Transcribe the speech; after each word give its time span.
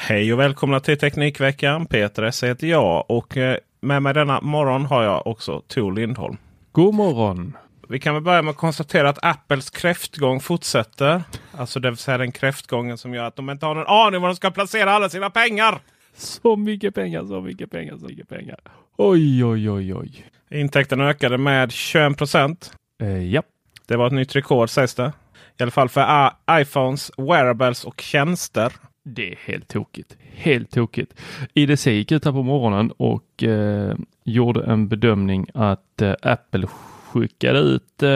Hej 0.00 0.32
och 0.32 0.38
välkomna 0.38 0.80
till 0.80 0.98
Teknikveckan. 0.98 1.86
Peter 1.86 2.22
S 2.22 2.44
heter 2.44 2.66
jag 2.66 3.04
och 3.10 3.36
eh, 3.36 3.56
med 3.80 4.02
mig 4.02 4.14
denna 4.14 4.40
morgon 4.40 4.86
har 4.86 5.02
jag 5.02 5.26
också 5.26 5.60
Tor 5.60 5.92
Lindholm. 5.92 6.36
God 6.72 6.94
morgon! 6.94 7.56
Vi 7.88 7.98
kan 8.00 8.14
väl 8.14 8.22
börja 8.22 8.42
med 8.42 8.50
att 8.50 8.56
konstatera 8.56 9.08
att 9.08 9.18
Apples 9.24 9.70
kräftgång 9.70 10.40
fortsätter. 10.40 11.22
Alltså 11.52 11.80
det 11.80 11.90
vill 11.90 11.96
säga 11.96 12.18
den 12.18 12.32
kräftgången 12.32 12.98
som 12.98 13.14
gör 13.14 13.24
att 13.24 13.36
de 13.36 13.50
inte 13.50 13.66
har 13.66 13.74
någon 13.74 13.86
aning 13.86 14.20
var 14.20 14.28
de 14.28 14.36
ska 14.36 14.50
placera 14.50 14.92
alla 14.92 15.08
sina 15.08 15.30
pengar. 15.30 15.78
Så 16.16 16.56
mycket 16.56 16.94
pengar, 16.94 17.24
så 17.24 17.40
mycket 17.40 17.70
pengar, 17.70 17.96
så 17.96 18.06
mycket 18.06 18.28
pengar. 18.28 18.58
Oj, 18.96 19.44
oj, 19.44 19.70
oj, 19.70 19.94
oj. 19.94 20.26
Intäkterna 20.50 21.08
ökade 21.08 21.38
med 21.38 21.72
21 21.72 22.18
procent. 22.18 22.72
Eh, 23.02 23.24
ja, 23.24 23.42
Det 23.86 23.96
var 23.96 24.06
ett 24.06 24.12
nytt 24.12 24.36
rekord 24.36 24.70
sägs 24.70 24.94
det. 24.94 25.12
I 25.58 25.62
alla 25.62 25.70
fall 25.70 25.88
för 25.88 26.30
iPhones, 26.50 27.10
wearables 27.16 27.84
och 27.84 28.00
tjänster 28.00 28.72
det 29.14 29.32
är 29.32 29.38
helt 29.44 29.68
tokigt. 29.68 30.16
Helt 30.34 30.70
tokigt. 30.70 31.14
IDC 31.54 31.90
gick 31.90 32.12
ut 32.12 32.24
här 32.24 32.32
på 32.32 32.42
morgonen 32.42 32.90
och 32.96 33.42
eh, 33.42 33.96
gjorde 34.24 34.64
en 34.64 34.88
bedömning 34.88 35.46
att 35.54 36.02
eh, 36.02 36.14
Apple 36.22 36.66
skickade 37.12 37.58
ut 37.58 38.02
eh, 38.02 38.08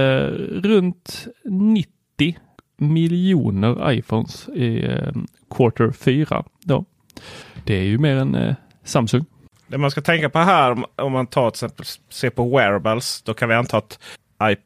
runt 0.63 1.27
90 1.45 2.39
miljoner 2.77 3.93
iPhones 3.93 4.49
i 4.49 4.85
eh, 4.85 5.13
quarter 5.51 5.91
4. 5.91 6.45
Då. 6.65 6.85
Det 7.65 7.75
är 7.75 7.85
ju 7.85 7.99
mer 7.99 8.17
än 8.17 8.35
eh, 8.35 8.55
Samsung. 8.85 9.25
Det 9.67 9.79
man 9.79 9.91
ska 9.91 10.01
tänka 10.01 10.31
på 10.31 10.39
här 10.39 10.71
om, 10.71 10.85
om 10.97 11.13
man 11.13 11.27
tar 11.27 11.51
till 11.51 11.55
exempel 11.55 11.87
ser 12.11 12.31
på 12.31 12.57
wearables. 12.57 13.23
Då 13.23 13.35
kan 13.35 13.49
vi 13.49 13.55
anta 13.55 13.77
att 13.77 13.99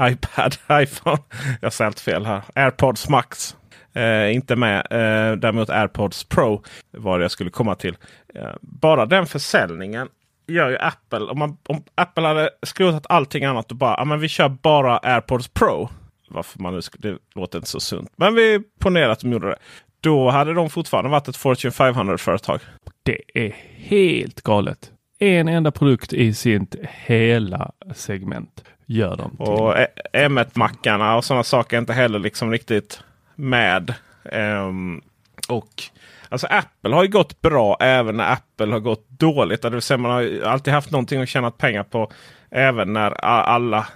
iPad, 0.00 0.56
iPhone. 0.82 1.22
Jag 1.60 1.72
säger 1.72 1.86
allt 1.86 2.00
fel 2.00 2.26
här. 2.26 2.42
AirPods 2.54 3.08
Max. 3.08 3.56
Eh, 3.96 4.34
inte 4.34 4.56
med. 4.56 4.78
Eh, 4.90 5.36
däremot 5.36 5.70
AirPods 5.70 6.24
Pro 6.24 6.62
var 6.90 7.18
det 7.18 7.24
jag 7.24 7.30
skulle 7.30 7.50
komma 7.50 7.74
till. 7.74 7.96
Eh, 8.34 8.50
bara 8.60 9.06
den 9.06 9.26
försäljningen 9.26 10.08
gör 10.46 10.68
ju 10.70 10.78
Apple. 10.78 11.18
Om, 11.20 11.38
man, 11.38 11.56
om 11.66 11.82
Apple 11.94 12.26
hade 12.26 12.50
skrotat 12.62 13.06
allting 13.08 13.44
annat 13.44 13.70
och 13.70 13.76
bara 13.76 13.96
ah, 13.96 14.04
men 14.04 14.20
vi 14.20 14.28
kör 14.28 14.48
bara 14.48 14.98
AirPods 14.98 15.48
Pro. 15.48 15.88
Varför 16.28 16.58
man 16.58 16.74
nu 16.74 16.80
det 16.98 17.18
låter 17.34 17.58
inte 17.58 17.70
så 17.70 17.80
sunt. 17.80 18.12
Men 18.16 18.34
vi 18.34 18.60
ponerar 18.78 19.08
att 19.08 19.20
de 19.20 19.32
gjorde 19.32 19.48
det. 19.48 19.56
Då 20.00 20.30
hade 20.30 20.54
de 20.54 20.70
fortfarande 20.70 21.10
varit 21.10 21.28
ett 21.28 21.36
Fortune 21.36 21.70
500-företag. 21.72 22.60
Det 23.02 23.20
är 23.34 23.56
helt 23.76 24.42
galet. 24.42 24.92
En 25.18 25.48
enda 25.48 25.70
produkt 25.70 26.12
i 26.12 26.34
sitt 26.34 26.74
hela 26.82 27.72
segment 27.94 28.64
gör 28.86 29.16
de. 29.16 29.30
Till. 29.36 29.46
Och 29.46 29.78
E- 29.78 29.88
M1-mackarna 30.12 31.16
och 31.16 31.24
sådana 31.24 31.42
saker 31.44 31.76
är 31.76 31.80
inte 31.80 31.92
heller 31.92 32.18
liksom 32.18 32.50
riktigt 32.50 33.02
med. 33.36 33.94
Um, 34.32 35.02
och 35.48 35.82
alltså 36.28 36.46
Apple 36.46 36.94
har 36.94 37.02
ju 37.02 37.10
gått 37.10 37.40
bra 37.40 37.76
även 37.80 38.16
när 38.16 38.32
Apple 38.32 38.72
har 38.72 38.80
gått 38.80 39.08
dåligt. 39.08 39.62
Det 39.62 39.70
vill 39.70 39.82
säga 39.82 39.98
man 39.98 40.10
har 40.10 40.42
alltid 40.44 40.74
haft 40.74 40.90
någonting 40.90 41.22
att 41.22 41.28
tjäna 41.28 41.50
pengar 41.50 41.82
på. 41.82 42.12
Även 42.50 42.92
när 42.92 43.10
alla 43.24 43.86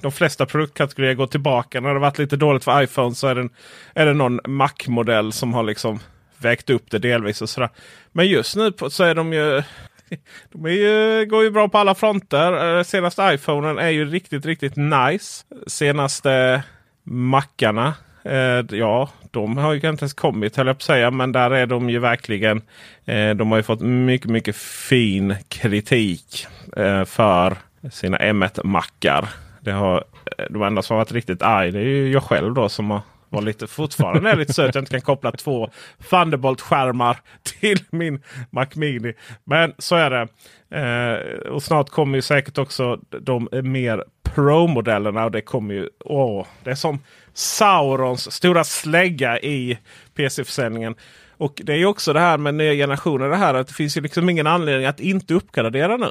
de 0.00 0.12
flesta 0.12 0.46
produktkategorier 0.46 1.14
går 1.14 1.26
tillbaka. 1.26 1.80
När 1.80 1.94
det 1.94 2.00
varit 2.00 2.18
lite 2.18 2.36
dåligt 2.36 2.64
för 2.64 2.82
iPhone 2.82 3.14
så 3.14 3.26
är 3.26 3.34
det, 3.34 3.48
är 3.94 4.06
det 4.06 4.14
någon 4.14 4.40
Mac-modell 4.44 5.32
som 5.32 5.54
har 5.54 5.62
liksom 5.62 6.00
vägt 6.38 6.70
upp 6.70 6.90
det 6.90 6.98
delvis. 6.98 7.42
och 7.42 7.48
sådär. 7.48 7.70
Men 8.12 8.26
just 8.26 8.56
nu 8.56 8.72
så 8.88 9.04
är 9.04 9.14
de 9.14 9.32
ju 9.32 9.62
de 10.52 10.66
är 10.66 10.70
ju, 10.70 11.26
går 11.26 11.42
ju 11.42 11.50
bra 11.50 11.68
på 11.68 11.78
alla 11.78 11.94
fronter. 11.94 12.78
Eh, 12.78 12.82
senaste 12.82 13.22
iPhonen 13.34 13.78
är 13.78 13.88
ju 13.88 14.04
riktigt, 14.04 14.46
riktigt 14.46 14.76
nice. 14.76 15.44
Senaste 15.66 16.62
Macarna. 17.02 17.94
Eh, 18.24 18.78
ja, 18.78 19.08
de 19.30 19.56
har 19.56 19.72
ju 19.72 19.76
inte 19.76 19.86
ens 19.86 20.14
kommit 20.14 20.56
höll 20.56 20.66
jag 20.66 20.76
på 20.76 20.78
att 20.78 20.82
säga. 20.82 21.10
Men 21.10 21.32
där 21.32 21.50
är 21.50 21.66
de 21.66 21.90
ju 21.90 21.98
verkligen. 21.98 22.62
Eh, 23.04 23.30
de 23.30 23.50
har 23.50 23.56
ju 23.56 23.62
fått 23.62 23.80
mycket, 23.80 24.30
mycket 24.30 24.56
fin 24.56 25.34
kritik 25.48 26.46
eh, 26.76 27.04
för 27.04 27.56
sina 27.92 28.18
M1-mackar. 28.18 29.28
Det 29.60 29.72
har, 29.72 30.04
eh, 30.38 30.44
de 30.50 30.62
enda 30.62 30.82
som 30.82 30.94
har 30.94 31.00
varit 31.00 31.12
riktigt 31.12 31.42
arg 31.42 31.70
det 31.72 31.78
är 31.78 31.84
ju 31.84 32.12
jag 32.12 32.22
själv 32.22 32.54
då 32.54 32.68
som 32.68 32.90
har 32.90 33.00
var 33.34 33.42
lite, 33.42 33.66
fortfarande 33.66 34.30
är 34.30 34.36
lite 34.36 34.52
söt 34.52 34.68
att 34.68 34.74
jag 34.74 34.82
inte 34.82 34.90
kan 34.90 35.00
koppla 35.00 35.32
två 35.32 35.70
Thunderbolt-skärmar 36.10 37.16
till 37.42 37.78
min 37.90 38.22
Mac 38.50 38.66
Mini. 38.74 39.14
Men 39.44 39.74
så 39.78 39.96
är 39.96 40.10
det. 40.10 40.28
Eh, 40.70 41.50
och 41.50 41.62
snart 41.62 41.90
kommer 41.90 42.18
ju 42.18 42.22
säkert 42.22 42.58
också 42.58 43.00
de 43.20 43.48
mer 43.52 44.04
Pro-modellerna. 44.22 45.24
Och 45.24 45.30
det 45.30 45.40
kommer 45.40 45.74
ju... 45.74 45.88
Åh, 46.04 46.46
det 46.64 46.70
är 46.70 46.74
som 46.74 46.98
Saurons 47.32 48.32
stora 48.32 48.64
slägga 48.64 49.38
i 49.38 49.78
PC-försäljningen. 50.14 50.94
Och 51.36 51.60
det 51.64 51.72
är 51.72 51.76
ju 51.76 51.86
också 51.86 52.12
det 52.12 52.20
här 52.20 52.38
med 52.38 52.54
nya 52.54 52.72
generationer. 52.72 53.28
Det 53.28 53.36
här 53.36 53.54
att 53.54 53.68
det 53.68 53.74
finns 53.74 53.96
ju 53.96 54.00
liksom 54.00 54.30
ingen 54.30 54.46
anledning 54.46 54.86
att 54.86 55.00
inte 55.00 55.34
uppgradera 55.34 55.96
nu. 55.96 56.10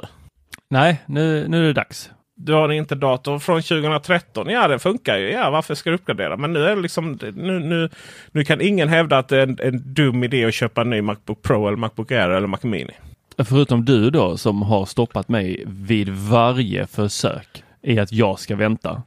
Nej, 0.70 1.02
nu, 1.06 1.48
nu 1.48 1.58
är 1.58 1.66
det 1.66 1.72
dags. 1.72 2.10
Du 2.36 2.52
har 2.52 2.64
en 2.68 2.72
interdator 2.76 3.38
från 3.38 3.62
2013. 3.62 4.48
Ja, 4.50 4.68
den 4.68 4.80
funkar 4.80 5.16
ju. 5.16 5.30
Ja, 5.30 5.50
varför 5.50 5.74
ska 5.74 5.90
du 5.90 5.96
uppgradera? 5.96 6.36
Men 6.36 6.52
nu 6.52 6.64
är 6.64 6.76
det 6.76 6.82
liksom 6.82 7.18
nu, 7.34 7.58
nu, 7.60 7.88
nu 8.32 8.44
kan 8.44 8.60
ingen 8.60 8.88
hävda 8.88 9.18
att 9.18 9.28
det 9.28 9.38
är 9.38 9.42
en, 9.42 9.58
en 9.62 9.94
dum 9.94 10.24
idé 10.24 10.44
att 10.44 10.54
köpa 10.54 10.80
en 10.80 10.90
ny 10.90 11.02
Macbook 11.02 11.42
Pro 11.42 11.66
eller 11.68 11.76
Macbook 11.76 12.12
Air 12.12 12.30
eller 12.30 12.46
Mac 12.46 12.58
Mini. 12.62 12.92
Förutom 13.44 13.84
du 13.84 14.10
då 14.10 14.36
som 14.36 14.62
har 14.62 14.86
stoppat 14.86 15.28
mig 15.28 15.64
vid 15.66 16.08
varje 16.08 16.86
försök 16.86 17.62
i 17.82 17.98
att 17.98 18.12
jag 18.12 18.38
ska 18.38 18.56
vänta. 18.56 19.02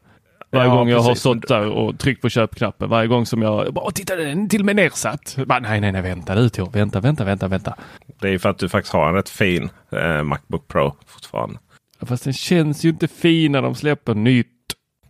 Varje 0.51 0.67
Ja, 0.67 0.75
gång 0.75 0.89
jag 0.89 0.99
har 0.99 1.09
precis. 1.09 1.19
stått 1.19 1.47
där 1.47 1.67
och 1.69 1.99
tryckt 1.99 2.21
på 2.21 2.29
köpknappen, 2.29 2.89
varje 2.89 3.07
gång 3.07 3.25
som 3.25 3.41
jag 3.41 3.73
bara 3.73 3.91
titta 3.91 4.15
den 4.15 4.43
är 4.43 4.47
till 4.49 4.59
och 4.61 4.65
med 4.65 4.75
nedsatt. 4.75 5.37
Bara, 5.45 5.59
nej, 5.59 5.81
nej, 5.81 5.91
nej, 5.91 6.01
vänta 6.01 6.35
du 6.35 6.49
Tor, 6.49 6.69
vänta, 6.71 6.99
vänta, 6.99 7.23
vänta, 7.23 7.47
vänta. 7.47 7.75
Det 8.21 8.29
är 8.29 8.37
för 8.37 8.49
att 8.49 8.57
du 8.57 8.69
faktiskt 8.69 8.93
har 8.93 9.09
en 9.09 9.15
rätt 9.15 9.29
fin 9.29 9.69
eh, 9.91 10.23
Macbook 10.23 10.67
Pro 10.67 10.93
fortfarande. 11.07 11.59
Fast 12.01 12.23
den 12.23 12.33
känns 12.33 12.85
ju 12.85 12.89
inte 12.89 13.07
fin 13.07 13.51
när 13.51 13.61
de 13.61 13.75
släpper 13.75 14.13
nytt. 14.13 14.47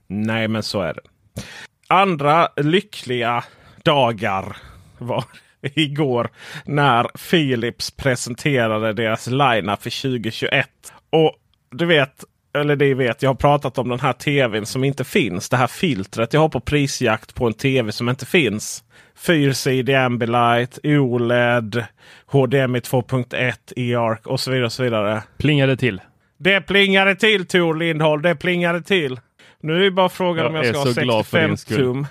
Nej, 0.08 0.48
men 0.48 0.64
så 0.64 0.82
är 0.82 0.94
det. 0.94 1.02
Andra 1.88 2.50
lyckliga 2.58 3.44
dagar 3.84 4.58
var 4.98 5.24
igår 5.62 6.30
när 6.66 7.04
Philips 7.30 7.92
presenterade 7.92 8.94
deras 8.94 9.28
lineup 9.28 9.84
för 9.84 10.02
2021. 10.02 10.70
Och 11.10 11.36
du 11.72 11.86
vet, 11.86 12.24
eller 12.54 12.76
det 12.76 12.94
vet, 12.94 13.22
jag 13.22 13.30
har 13.30 13.36
pratat 13.36 13.78
om 13.78 13.90
den 13.90 14.00
här 14.00 14.14
tvn 14.14 14.66
som 14.66 14.84
inte 14.84 15.04
finns. 15.04 15.50
Det 15.50 15.58
här 15.58 15.68
filtret 15.68 16.34
jag 16.34 16.42
har 16.42 16.50
på 16.50 16.60
prisjakt 16.60 17.36
på 17.36 17.48
en 17.48 17.54
tv 17.54 17.92
som 17.92 18.10
inte 18.10 18.26
finns. 18.26 18.84
Fyrsidig 19.16 19.96
Ambilight, 19.96 20.80
OLED, 20.84 21.86
HDMI 22.26 22.80
2.1, 22.80 23.54
EARC 23.76 24.20
och 24.26 24.40
så 24.40 24.52
vidare. 24.52 24.66
Och 24.66 24.72
så 24.72 24.84
vidare. 24.84 25.24
Plingade 25.38 25.78
till. 25.78 26.02
Det 26.38 26.62
plingade 26.62 27.16
till 27.16 27.48
Tor 27.48 27.76
Lindholm. 27.76 28.22
Det 28.22 28.36
plingade 28.36 28.82
till. 28.82 29.20
Nu 29.62 29.76
är 29.76 29.80
det 29.80 29.92
bara 29.92 30.10
frågan 30.10 30.46
Jag 30.46 30.50
om 30.50 30.56
jag 30.56 30.66
ska 30.66 30.78
ha 30.78 30.94
så 30.94 31.02
glad 31.02 31.26
för 31.26 31.38
65 31.38 31.50
din 31.50 31.58
skull. 31.58 31.78
tum. 31.78 32.08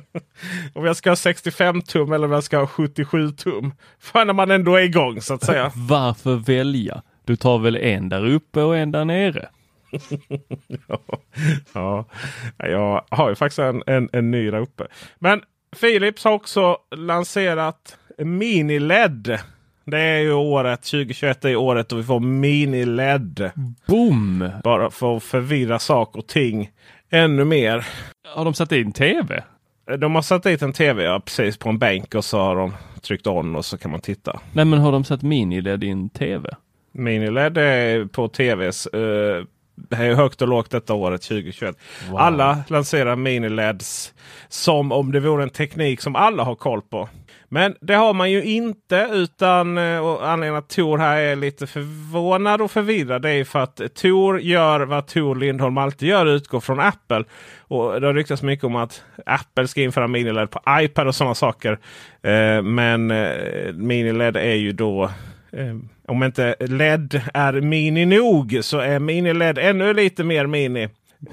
om 0.74 0.84
jag 0.84 0.96
ska 0.96 1.10
ha 1.10 1.16
65 1.16 1.82
tum 1.82 2.12
eller 2.12 2.26
om 2.26 2.32
jag 2.32 2.44
ska 2.44 2.58
ha 2.58 2.66
77 2.66 3.30
tum. 3.30 3.72
För 4.00 4.24
när 4.24 4.32
man 4.32 4.50
ändå 4.50 4.76
är 4.76 4.82
igång 4.82 5.20
så 5.20 5.34
att 5.34 5.44
säga. 5.44 5.72
Varför 5.88 6.34
välja? 6.34 7.02
Du 7.24 7.36
tar 7.36 7.58
väl 7.58 7.76
en 7.76 8.08
där 8.08 8.26
uppe 8.26 8.62
och 8.62 8.76
en 8.76 8.92
där 8.92 9.04
nere? 9.04 9.48
ja, 11.72 12.04
jag 12.58 13.04
har 13.08 13.28
ju 13.28 13.34
faktiskt 13.34 13.58
en, 13.58 13.82
en, 13.86 14.08
en 14.12 14.30
ny 14.30 14.50
där 14.50 14.60
uppe. 14.60 14.86
Men 15.18 15.42
Philips 15.80 16.24
har 16.24 16.32
också 16.32 16.76
lanserat 16.96 17.98
Mini-LED. 18.18 19.38
Det 19.90 20.00
är 20.00 20.18
ju 20.18 20.32
året 20.32 20.82
2021 20.82 21.44
är 21.44 21.56
året 21.56 21.88
då 21.88 21.96
vi 21.96 22.02
får 22.02 22.20
Mini-LED. 22.20 23.50
Boom! 23.86 24.50
Bara 24.64 24.90
för 24.90 25.16
att 25.16 25.22
förvirra 25.22 25.78
saker 25.78 26.18
och 26.18 26.26
ting 26.26 26.70
ännu 27.10 27.44
mer. 27.44 27.86
Har 28.34 28.44
de 28.44 28.54
satt 28.54 28.72
in 28.72 28.92
tv? 28.92 29.42
De 29.98 30.14
har 30.14 30.22
satt 30.22 30.42
dit 30.42 30.62
en 30.62 30.72
tv 30.72 31.02
ja, 31.02 31.20
precis 31.20 31.56
på 31.56 31.68
en 31.68 31.78
bänk 31.78 32.14
och 32.14 32.24
så 32.24 32.38
har 32.38 32.56
de 32.56 32.74
tryckt 33.02 33.26
on 33.26 33.56
och 33.56 33.64
så 33.64 33.78
kan 33.78 33.90
man 33.90 34.00
titta. 34.00 34.40
Nej 34.52 34.64
men 34.64 34.78
har 34.78 34.92
de 34.92 35.04
satt 35.04 35.22
mini-LED 35.22 35.84
i 35.84 35.90
en 35.90 36.08
tv? 36.08 36.50
Mini-LED 36.92 37.58
är 37.58 38.04
på 38.04 38.28
tvs. 38.28 38.88
Uh, 38.94 39.44
det 39.74 39.96
är 39.96 40.14
högt 40.14 40.42
och 40.42 40.48
lågt 40.48 40.70
detta 40.70 40.94
året 40.94 41.22
2021. 41.22 41.76
Wow. 42.10 42.18
Alla 42.18 42.58
lanserar 42.68 43.16
mini-LEDs 43.16 44.12
som 44.48 44.92
om 44.92 45.12
det 45.12 45.20
vore 45.20 45.42
en 45.42 45.50
teknik 45.50 46.00
som 46.00 46.16
alla 46.16 46.44
har 46.44 46.54
koll 46.54 46.82
på. 46.82 47.08
Men 47.48 47.74
det 47.80 47.94
har 47.94 48.14
man 48.14 48.30
ju 48.30 48.44
inte 48.44 49.08
utan 49.12 49.78
eh, 49.78 49.98
och 49.98 50.28
anledningen 50.28 50.58
att 50.58 50.68
Tor 50.68 50.98
här 50.98 51.16
är 51.16 51.36
lite 51.36 51.66
förvånad 51.66 52.60
och 52.60 52.70
förvirrad. 52.70 53.22
Det 53.22 53.30
är 53.30 53.44
för 53.44 53.58
att 53.58 53.80
Tor 53.94 54.40
gör 54.40 54.80
vad 54.80 55.06
Tor 55.06 55.36
Lindholm 55.36 55.78
alltid 55.78 56.08
gör, 56.08 56.26
utgår 56.26 56.60
från 56.60 56.80
Apple. 56.80 57.24
Och 57.58 58.00
Det 58.00 58.06
har 58.06 58.14
ryktats 58.14 58.42
mycket 58.42 58.64
om 58.64 58.76
att 58.76 59.02
Apple 59.26 59.68
ska 59.68 59.82
införa 59.82 60.08
MiniLED 60.08 60.50
på 60.50 60.60
iPad 60.80 61.06
och 61.06 61.14
sådana 61.14 61.34
saker. 61.34 61.78
Eh, 62.22 62.62
men 62.62 63.10
eh, 63.10 64.36
är 64.36 64.54
ju 64.54 64.72
då 64.72 65.04
eh, 65.52 65.76
om 66.08 66.22
inte 66.22 66.56
LED 66.60 67.22
är 67.34 67.52
mini 67.60 68.06
nog 68.06 68.58
så 68.62 68.78
är 68.78 68.98
mini-LED 68.98 69.58
ännu 69.58 69.94
lite 69.94 70.24
mer 70.24 70.46
mini. 70.46 70.88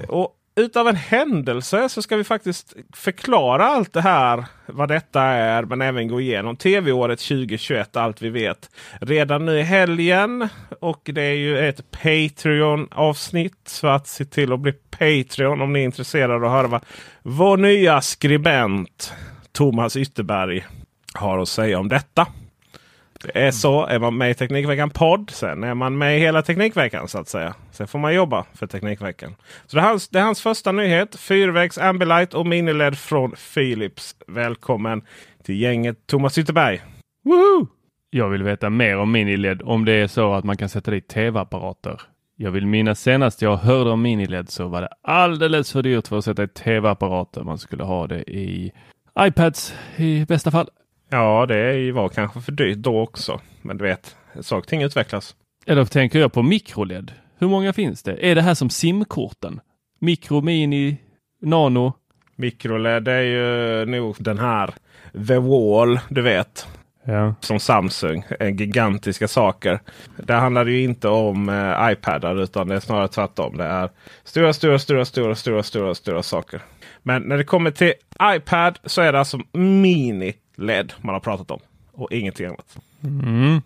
Och 0.08 0.36
utav 0.56 0.88
en 0.88 0.96
händelse 0.96 1.88
så 1.88 2.02
ska 2.02 2.16
vi 2.16 2.24
faktiskt 2.24 2.74
förklara 2.92 3.64
allt 3.64 3.92
det 3.92 4.00
här. 4.00 4.44
Vad 4.66 4.88
detta 4.88 5.22
är 5.22 5.62
men 5.62 5.82
även 5.82 6.08
gå 6.08 6.20
igenom 6.20 6.56
tv-året 6.56 7.20
2021. 7.20 7.96
Allt 7.96 8.22
vi 8.22 8.30
vet. 8.30 8.70
Redan 9.00 9.46
nu 9.46 9.58
i 9.58 9.62
helgen. 9.62 10.48
Och 10.80 11.00
det 11.04 11.22
är 11.22 11.34
ju 11.34 11.68
ett 11.68 11.90
Patreon 11.90 12.88
avsnitt. 12.90 13.60
Så 13.64 13.86
att 13.86 14.06
se 14.06 14.24
till 14.24 14.52
att 14.52 14.60
bli 14.60 14.72
Patreon 14.72 15.60
om 15.60 15.72
ni 15.72 15.80
är 15.80 15.84
intresserade 15.84 16.34
av 16.34 16.44
att 16.44 16.50
höra 16.50 16.68
vad 16.68 16.84
vår 17.22 17.56
nya 17.56 18.00
skribent 18.00 19.14
Thomas 19.52 19.96
Ytterberg 19.96 20.64
har 21.14 21.38
att 21.38 21.48
säga 21.48 21.78
om 21.78 21.88
detta. 21.88 22.26
Det 23.24 23.38
är 23.40 23.50
så. 23.50 23.86
Är 23.86 23.98
man 23.98 24.16
med 24.16 24.30
i 24.30 24.34
Teknikveckan 24.34 24.90
podd, 24.90 25.30
sen 25.30 25.64
är 25.64 25.74
man 25.74 25.98
med 25.98 26.16
i 26.16 26.20
hela 26.20 26.42
Teknikveckan 26.42 27.08
så 27.08 27.18
att 27.18 27.28
säga. 27.28 27.54
Sen 27.70 27.88
får 27.88 27.98
man 27.98 28.14
jobba 28.14 28.44
för 28.54 28.66
Teknikveckan. 28.66 29.34
Så 29.66 29.76
det 29.76 29.82
är 29.82 29.86
hans, 29.86 30.08
det 30.08 30.18
är 30.18 30.22
hans 30.22 30.42
första 30.42 30.72
nyhet. 30.72 31.16
Fyrvägs 31.16 31.78
Ambilight 31.78 32.34
och 32.34 32.46
Miniled 32.46 32.98
från 32.98 33.34
Philips. 33.54 34.16
Välkommen 34.26 35.02
till 35.42 35.60
gänget 35.60 36.06
Thomas 36.06 36.38
Ytterberg. 36.38 36.82
Woohoo! 37.24 37.68
Jag 38.10 38.28
vill 38.28 38.42
veta 38.42 38.70
mer 38.70 38.98
om 38.98 39.12
miniled 39.12 39.62
om 39.62 39.84
det 39.84 39.92
är 39.92 40.06
så 40.06 40.34
att 40.34 40.44
man 40.44 40.56
kan 40.56 40.68
sätta 40.68 40.90
dit 40.90 41.08
tv-apparater. 41.08 42.00
Jag 42.36 42.50
vill 42.50 42.66
minnas 42.66 43.00
senast 43.00 43.42
jag 43.42 43.56
hörde 43.56 43.90
om 43.90 44.02
miniled 44.02 44.50
så 44.50 44.68
var 44.68 44.80
det 44.80 44.88
alldeles 45.02 45.72
för 45.72 45.82
dyrt 45.82 46.08
för 46.08 46.18
att 46.18 46.24
sätta 46.24 46.42
i 46.44 46.48
tv-apparater. 46.48 47.42
Man 47.42 47.58
skulle 47.58 47.84
ha 47.84 48.06
det 48.06 48.30
i 48.30 48.72
iPads 49.18 49.74
i 49.96 50.24
bästa 50.24 50.50
fall. 50.50 50.68
Ja, 51.14 51.46
det 51.46 51.92
var 51.92 52.08
kanske 52.08 52.40
för 52.40 52.52
dyrt 52.52 52.78
då 52.78 53.00
också. 53.00 53.40
Men 53.62 53.78
du 53.78 53.84
vet, 53.84 54.16
saker 54.40 54.56
och 54.56 54.66
ting 54.66 54.82
utvecklas. 54.82 55.36
Eller 55.66 55.84
tänker 55.84 56.18
jag 56.18 56.32
på 56.32 56.42
mikroled. 56.42 57.12
Hur 57.38 57.48
många 57.48 57.72
finns 57.72 58.02
det? 58.02 58.30
Är 58.30 58.34
det 58.34 58.42
här 58.42 58.54
som 58.54 58.70
simkorten? 58.70 59.60
Mikro, 60.00 60.40
mini, 60.40 60.96
nano? 61.42 61.92
Mikroled 62.36 63.08
är 63.08 63.20
ju 63.20 63.84
nog 63.86 64.16
den 64.18 64.38
här 64.38 64.74
The 65.28 65.38
Wall, 65.38 66.00
du 66.08 66.22
vet. 66.22 66.66
Ja. 67.04 67.34
Som 67.40 67.60
Samsung. 67.60 68.24
Gigantiska 68.40 69.28
saker. 69.28 69.80
Det 70.16 70.34
handlar 70.34 70.66
ju 70.66 70.82
inte 70.82 71.08
om 71.08 71.48
eh, 71.48 71.92
iPadar 71.92 72.42
utan 72.42 72.68
det 72.68 72.74
är 72.74 72.80
snarare 72.80 73.08
tvärtom. 73.08 73.56
Det 73.56 73.64
är 73.64 73.90
stora, 74.24 74.52
stora, 74.52 74.78
stora, 74.78 75.04
stora, 75.04 75.34
stora, 75.34 75.62
stora, 75.62 75.94
stora 75.94 76.22
saker. 76.22 76.62
Men 77.02 77.22
när 77.22 77.36
det 77.36 77.44
kommer 77.44 77.70
till 77.70 77.92
iPad 78.22 78.78
så 78.84 79.02
är 79.02 79.12
det 79.12 79.18
alltså 79.18 79.40
mini 79.52 80.34
LED 80.54 80.92
man 81.00 81.12
har 81.12 81.20
pratat 81.20 81.50
om. 81.50 81.60
Och 81.92 82.12
ingenting 82.12 82.46
annat. 82.46 82.78
Mm. 83.04 83.62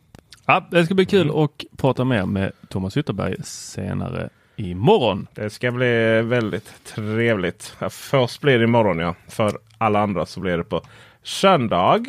Ja, 0.47 0.67
det 0.71 0.85
ska 0.85 0.95
bli 0.95 1.07
kul 1.07 1.31
att 1.45 1.65
prata 1.77 2.05
mer 2.05 2.27
med 2.27 2.53
Thomas 2.69 2.97
Ytterberg 2.97 3.37
senare 3.45 4.29
imorgon. 4.57 5.27
Det 5.35 5.51
ska 5.51 5.71
bli 5.71 6.23
väldigt 6.23 6.85
trevligt. 6.85 7.77
Först 7.91 8.41
blir 8.41 8.59
det 8.59 8.65
imorgon 8.65 8.99
ja. 8.99 9.15
För 9.29 9.59
alla 9.79 10.01
andra 10.01 10.27
så 10.27 10.41
blir 10.41 10.57
det 10.57 10.65
på 10.65 10.83
söndag. 11.23 12.05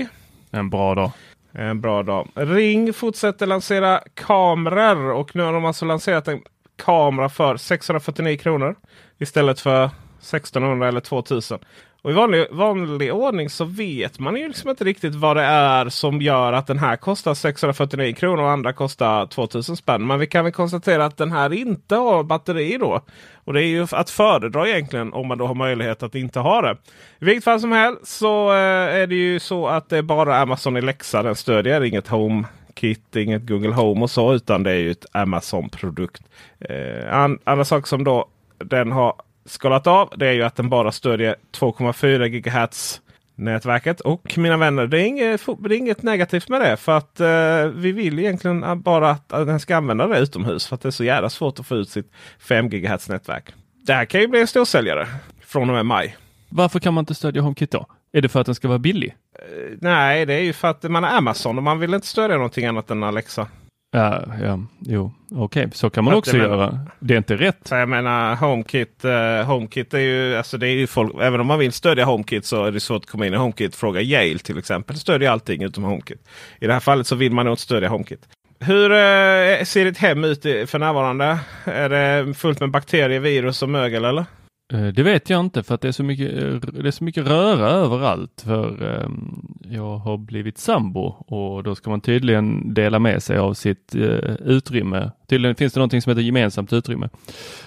En 0.52 0.70
bra 0.70 0.96
dag. 0.96 1.12
En 1.52 1.82
bra 1.82 2.04
dag. 2.04 2.28
Ring 2.36 2.94
fortsätter 2.94 3.46
lansera 3.46 4.02
kameror 4.14 5.14
och 5.14 5.36
nu 5.36 5.44
har 5.44 5.54
de 5.54 5.66
alltså 5.66 5.86
lanserat 5.86 6.28
en 6.28 6.42
kamera 6.76 7.30
för 7.30 7.58
649 7.58 8.38
kronor 8.38 8.76
istället 9.18 9.60
för 9.60 9.86
1600 10.20 10.88
eller 10.88 11.00
2000. 11.00 11.60
Och 12.02 12.12
i 12.12 12.14
vanlig, 12.14 12.46
vanlig 12.52 13.14
ordning 13.14 13.50
så 13.50 13.66
vet 13.66 14.20
man 14.20 14.36
ju 14.36 14.48
liksom 14.48 14.70
inte 14.70 14.84
riktigt 14.84 15.16
vad 15.16 15.38
det 15.38 15.44
är 15.44 15.90
som 15.90 16.22
gör 16.22 16.54
att 16.54 16.68
den 16.68 16.80
här 16.80 16.96
kostar 16.96 17.34
649 17.34 18.14
kronor 18.14 18.44
och 18.44 18.50
andra 18.50 18.74
kostar 18.74 19.26
2000 19.26 19.78
spänn. 19.78 20.08
Men 20.08 20.20
vi 20.20 20.28
kan 20.28 20.44
väl 20.44 20.54
konstatera 20.54 21.06
att 21.06 21.18
den 21.18 21.32
här 21.32 21.54
inte 21.54 21.96
har 21.96 22.24
batteri 22.24 22.78
då. 22.78 23.02
Och 23.44 23.54
det 23.54 23.64
är 23.64 23.68
ju 23.68 23.88
att 23.92 24.10
föredra 24.10 24.70
egentligen 24.70 25.14
om 25.14 25.28
man 25.28 25.38
då 25.38 25.48
har 25.48 25.56
möjlighet 25.56 26.04
att 26.04 26.16
inte 26.16 26.40
ha 26.40 26.62
det. 26.62 26.78
I 27.20 27.26
vilket 27.26 27.44
fall 27.44 27.60
som 27.60 27.72
helst 27.72 28.08
så 28.08 28.52
eh, 28.52 28.96
är 29.02 29.08
det 29.08 29.16
ju 29.16 29.40
så 29.40 29.68
att 29.68 29.90
det 29.90 29.98
är 29.98 30.02
bara 30.02 30.38
Amazon 30.38 30.78
Alexa 30.78 31.24
den 31.24 31.36
stödjer. 31.36 31.84
Inget 31.84 32.08
Home 32.08 32.44
Kit, 32.74 33.16
inget 33.16 33.48
Google 33.48 33.74
Home 33.74 34.02
och 34.02 34.12
så. 34.12 34.34
Utan 34.34 34.64
det 34.64 34.72
är 34.72 34.76
ju 34.76 34.92
ett 34.92 35.06
Amazon-produkt. 35.12 36.24
Eh, 36.60 37.30
andra 37.44 37.66
saker 37.66 37.88
som 37.88 38.04
då 38.04 38.28
den 38.58 38.92
har 38.92 39.14
skalat 39.50 39.88
av 39.88 40.14
det 40.18 40.28
är 40.28 40.34
ju 40.34 40.44
att 40.44 40.56
den 40.56 40.70
bara 40.70 40.92
stödjer 40.92 41.36
2,4 41.52 42.28
GHz 42.28 43.02
nätverket. 43.36 44.02
Och 44.02 44.38
mina 44.38 44.58
vänner, 44.58 44.88
det 44.88 45.02
är 45.02 45.06
inget, 45.06 45.46
det 45.46 45.76
är 45.76 45.78
inget 45.78 46.04
negativt 46.04 46.50
med 46.50 46.62
det. 46.62 46.78
För 46.78 46.98
att 46.98 47.20
eh, 47.20 47.66
vi 47.76 47.92
vill 47.92 48.20
egentligen 48.20 48.82
bara 48.82 49.10
att 49.10 49.30
den 49.30 49.60
ska 49.60 49.76
använda 49.76 50.08
det 50.08 50.20
utomhus. 50.20 50.68
För 50.68 50.76
att 50.76 50.82
det 50.82 50.90
är 50.90 50.92
så 50.92 51.04
jävla 51.04 51.30
svårt 51.30 51.60
att 51.60 51.68
få 51.68 51.76
ut 51.76 51.90
sitt 51.90 52.12
5 52.40 52.70
GHz 52.70 53.10
nätverk. 53.10 53.54
Det 53.86 53.94
här 53.94 54.06
kan 54.06 54.22
ju 54.22 54.28
bli 54.28 54.42
en 54.42 54.48
storsäljare 54.48 55.08
från 55.46 55.70
och 55.70 55.76
med 55.76 55.86
maj. 55.86 56.18
Varför 56.50 56.80
kan 56.80 56.94
man 56.94 57.02
inte 57.02 57.16
stödja 57.16 57.42
HomeKit 57.42 57.72
då? 57.72 57.86
Är 58.12 58.22
det 58.22 58.30
för 58.30 58.40
att 58.40 58.46
den 58.46 58.56
ska 58.56 58.68
vara 58.68 58.80
billig? 58.80 59.16
Eh, 59.40 59.78
nej, 59.82 60.26
det 60.26 60.34
är 60.34 60.44
ju 60.44 60.54
för 60.54 60.68
att 60.68 60.84
man 60.84 61.04
är 61.04 61.18
Amazon 61.18 61.58
och 61.58 61.64
man 61.64 61.80
vill 61.80 61.94
inte 61.94 62.08
stödja 62.08 62.36
någonting 62.36 62.66
annat 62.66 62.92
än 62.92 63.04
Alexa. 63.04 63.48
Ja, 63.92 64.24
ja 64.42 64.60
jo, 64.80 65.12
okej, 65.32 65.66
okay. 65.66 65.68
så 65.74 65.90
kan 65.90 66.04
man 66.04 66.14
också 66.14 66.38
menar, 66.38 66.50
göra. 66.50 66.80
Det 67.00 67.14
är 67.14 67.18
inte 67.18 67.36
rätt. 67.36 67.68
Jag 67.72 67.90
menar 67.90 68.36
HomeKit, 68.36 69.06
uh, 69.06 69.46
HomeKit 69.46 69.94
är 69.94 70.00
ju, 70.00 70.36
alltså 70.36 70.58
det 70.58 70.68
är 70.68 70.72
ju 70.72 70.88
folk, 70.88 71.14
även 71.22 71.40
om 71.40 71.48
man 71.48 71.60
vill 71.60 71.72
stödja 71.72 72.06
HomeKit 72.06 72.46
så 72.46 72.66
är 72.66 72.72
det 72.72 72.80
svårt 72.80 73.04
att 73.04 73.10
komma 73.10 73.28
in 73.28 73.34
i 73.34 73.38
HomeKit. 73.38 73.76
Fråga 73.76 74.02
Yale 74.02 74.40
till 74.40 74.58
exempel, 74.58 74.96
stödjer 74.96 75.30
allting 75.30 75.64
utom 75.64 75.84
HomeKit. 75.84 76.28
I 76.60 76.68
det 76.68 76.74
här 76.74 76.80
fallet 76.80 77.08
så 77.08 77.16
vill 77.16 77.32
man 77.32 77.46
nog 77.46 77.54
inte 77.54 77.62
stödja 77.62 77.90
HomeKit. 77.90 78.28
Hur 78.60 78.92
uh, 78.92 79.64
ser 79.64 79.86
ditt 79.86 79.98
hem 79.98 80.24
ut 80.24 80.42
för 80.42 80.80
närvarande? 80.80 81.40
Är 81.64 81.90
det 81.90 82.34
fullt 82.34 82.60
med 82.60 82.72
bakterier, 82.72 83.20
virus 83.20 83.64
och 83.64 83.70
mögel 83.70 84.06
eller? 84.06 84.26
Det 84.70 85.04
vet 85.04 85.30
jag 85.30 85.40
inte 85.40 85.64
för 85.64 85.76
att 85.76 85.82
det 85.82 85.88
är 85.88 85.92
så 85.92 86.04
mycket, 86.04 86.32
det 86.74 86.88
är 86.88 86.92
så 86.92 87.04
mycket 87.04 87.28
röra 87.28 87.70
överallt. 87.70 88.42
För 88.46 88.84
um, 88.84 89.58
jag 89.64 89.98
har 89.98 90.18
blivit 90.18 90.58
sambo 90.58 91.06
och 91.28 91.64
då 91.64 91.76
ska 91.76 91.90
man 91.90 92.02
tydligen 92.02 92.74
dela 92.74 93.00
med 93.00 93.24
sig 93.24 93.38
av 93.38 93.54
sitt 93.54 93.96
uh, 93.96 94.36
utrymme. 94.46 95.12
Tydligen 95.28 95.56
finns 95.56 95.74
det 95.74 95.80
någonting 95.80 96.02
som 96.02 96.10
heter 96.10 96.22
gemensamt 96.22 96.74
utrymme. 96.74 97.10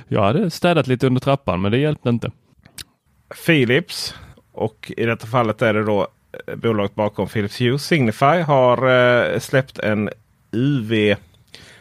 Jag 0.08 0.22
hade 0.22 0.50
städat 0.50 0.86
lite 0.86 1.06
under 1.06 1.20
trappan 1.20 1.60
men 1.60 1.72
det 1.72 1.78
hjälpte 1.78 2.08
inte. 2.08 2.30
Philips 3.46 4.14
och 4.52 4.92
i 4.96 5.04
detta 5.04 5.26
fallet 5.26 5.62
är 5.62 5.74
det 5.74 5.84
då 5.84 6.08
bolaget 6.56 6.94
bakom 6.94 7.28
Philips 7.28 7.60
Hue, 7.60 7.78
Signify, 7.78 8.40
har 8.40 9.38
släppt 9.38 9.78
en 9.78 10.10
UV 10.52 11.14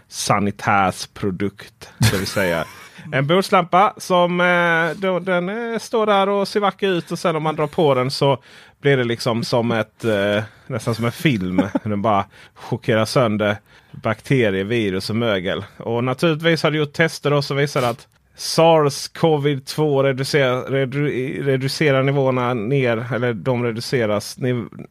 sanitärprodukt. 0.08 1.90
Det 2.12 2.18
vill 2.18 2.28
säga 2.28 2.66
en 3.12 3.28
bordslampa 3.28 3.94
som 3.98 4.42
eh, 4.42 5.02
då, 5.02 5.20
den 5.20 5.50
eh, 5.50 5.80
står 5.80 6.06
där 6.06 6.30
och 6.30 6.48
ser 6.48 6.60
vacker 6.60 6.88
ut 6.88 7.12
och 7.12 7.20
sen 7.20 7.36
om 7.36 7.44
man 7.44 7.56
drar 7.56 7.68
på 7.68 7.94
den 7.94 8.12
så 8.12 8.38
blir 8.82 8.98
det 8.98 9.04
liksom 9.04 9.44
som 9.44 9.72
ett 9.72 10.06
eh, 10.06 10.44
nästan 10.68 10.96
som 10.96 11.06
en 11.06 11.12
film. 11.12 11.62
den 11.84 12.02
bara 12.02 12.26
chockerar 12.54 13.06
sönder 13.06 13.58
bakterier, 13.92 14.64
virus 14.64 15.10
och 15.10 15.16
mögel. 15.16 15.64
Och 15.78 16.04
naturligtvis 16.04 16.64
har 16.64 16.72
det 16.72 16.78
gjort 16.78 16.94
tester 16.94 17.42
som 17.42 17.58
visar 17.58 17.84
att 17.84 18.08
SARS-CoV-2 18.38 20.04
reducerar, 20.04 20.62
redu, 20.62 21.08
reducerar 21.44 22.04
nivåerna 22.04 22.54
ner, 22.54 23.14
eller 23.14 23.34
de 23.34 23.64
reduceras 23.64 24.38